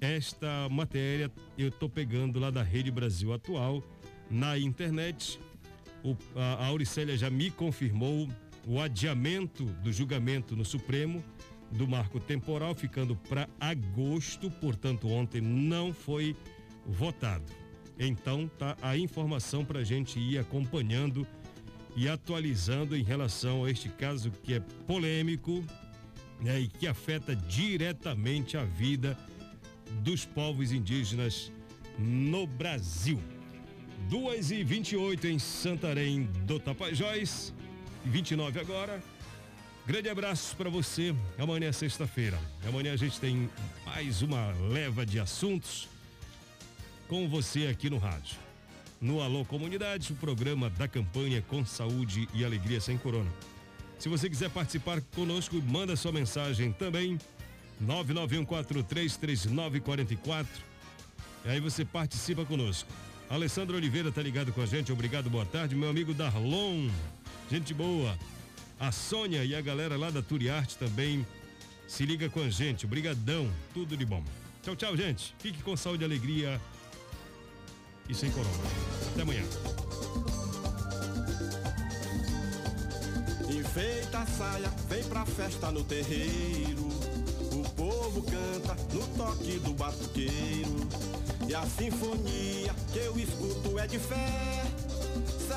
esta 0.00 0.68
matéria 0.70 1.30
eu 1.58 1.68
estou 1.68 1.88
pegando 1.88 2.38
lá 2.38 2.50
da 2.50 2.62
Rede 2.62 2.90
Brasil 2.90 3.32
Atual 3.32 3.82
na 4.30 4.58
internet. 4.58 5.38
O, 6.02 6.16
a, 6.34 6.66
Auricélia 6.66 7.16
já 7.16 7.28
me 7.28 7.50
confirmou 7.50 8.28
o 8.66 8.80
adiamento 8.80 9.64
do 9.64 9.92
julgamento 9.92 10.56
no 10.56 10.64
Supremo 10.64 11.22
do 11.74 11.88
marco 11.88 12.20
temporal, 12.20 12.74
ficando 12.74 13.16
para 13.16 13.48
agosto, 13.58 14.50
portanto, 14.50 15.08
ontem 15.08 15.40
não 15.40 15.92
foi 15.92 16.36
votado. 16.86 17.44
Então, 17.98 18.48
tá 18.58 18.76
a 18.80 18.96
informação 18.96 19.64
para 19.64 19.80
a 19.80 19.84
gente 19.84 20.18
ir 20.18 20.38
acompanhando 20.38 21.26
e 21.96 22.08
atualizando 22.08 22.96
em 22.96 23.02
relação 23.02 23.64
a 23.64 23.70
este 23.70 23.88
caso 23.88 24.30
que 24.42 24.54
é 24.54 24.60
polêmico 24.86 25.64
né, 26.40 26.60
e 26.60 26.68
que 26.68 26.86
afeta 26.86 27.34
diretamente 27.34 28.56
a 28.56 28.64
vida 28.64 29.16
dos 30.00 30.24
povos 30.24 30.72
indígenas 30.72 31.52
no 31.98 32.46
Brasil. 32.46 33.20
2 34.08 34.50
e 34.50 34.64
28 34.64 35.26
em 35.28 35.38
Santarém 35.38 36.24
do 36.44 36.58
Tapajós, 36.58 37.54
29 38.04 38.60
agora. 38.60 39.13
Grande 39.86 40.08
abraço 40.08 40.56
para 40.56 40.70
você. 40.70 41.14
Amanhã 41.38 41.68
é 41.68 41.72
sexta-feira. 41.72 42.40
Amanhã 42.66 42.94
a 42.94 42.96
gente 42.96 43.20
tem 43.20 43.50
mais 43.84 44.22
uma 44.22 44.50
leva 44.70 45.04
de 45.04 45.20
assuntos 45.20 45.86
com 47.06 47.28
você 47.28 47.66
aqui 47.66 47.90
no 47.90 47.98
rádio. 47.98 48.38
No 48.98 49.20
Alô 49.20 49.44
Comunidade, 49.44 50.14
o 50.14 50.16
programa 50.16 50.70
da 50.70 50.88
campanha 50.88 51.42
Com 51.42 51.66
Saúde 51.66 52.26
e 52.32 52.46
Alegria 52.46 52.80
Sem 52.80 52.96
Corona. 52.96 53.30
Se 53.98 54.08
você 54.08 54.30
quiser 54.30 54.48
participar 54.48 55.02
conosco, 55.14 55.60
manda 55.60 55.94
sua 55.96 56.12
mensagem 56.12 56.72
também 56.72 57.18
991433944. 57.84 60.46
E 61.44 61.50
aí 61.50 61.60
você 61.60 61.84
participa 61.84 62.42
conosco. 62.46 62.88
Alessandro 63.28 63.76
Oliveira 63.76 64.10
tá 64.10 64.22
ligado 64.22 64.50
com 64.50 64.62
a 64.62 64.66
gente, 64.66 64.90
obrigado, 64.90 65.28
boa 65.28 65.44
tarde. 65.44 65.76
Meu 65.76 65.90
amigo 65.90 66.14
Darlon, 66.14 66.88
gente 67.50 67.74
boa. 67.74 68.16
A 68.78 68.90
Sônia 68.92 69.44
e 69.44 69.54
a 69.54 69.60
galera 69.60 69.96
lá 69.96 70.10
da 70.10 70.22
Turiarte 70.22 70.76
também 70.76 71.26
se 71.86 72.04
liga 72.04 72.28
com 72.28 72.40
a 72.40 72.50
gente, 72.50 72.86
obrigadão, 72.86 73.50
tudo 73.72 73.96
de 73.96 74.04
bom. 74.04 74.22
Tchau, 74.62 74.74
tchau, 74.74 74.96
gente. 74.96 75.34
Fique 75.38 75.62
com 75.62 75.76
saúde 75.76 76.02
e 76.02 76.06
alegria 76.06 76.60
e 78.08 78.14
sem 78.14 78.30
corona. 78.30 78.54
Até 79.12 79.22
amanhã. 79.22 79.42
Enfeita 83.48 84.18
a 84.18 84.26
saia, 84.26 84.68
vem 84.88 85.04
pra 85.04 85.24
festa 85.26 85.70
no 85.70 85.84
terreiro. 85.84 86.88
O 87.52 87.68
povo 87.76 88.22
canta 88.22 88.74
no 88.92 89.06
toque 89.16 89.58
do 89.58 89.74
batuqueiro. 89.74 90.88
E 91.46 91.54
a 91.54 91.64
sinfonia 91.66 92.74
que 92.92 92.98
eu 92.98 93.18
escuto 93.18 93.78
é 93.78 93.86
de 93.86 93.98
fé. 93.98 94.73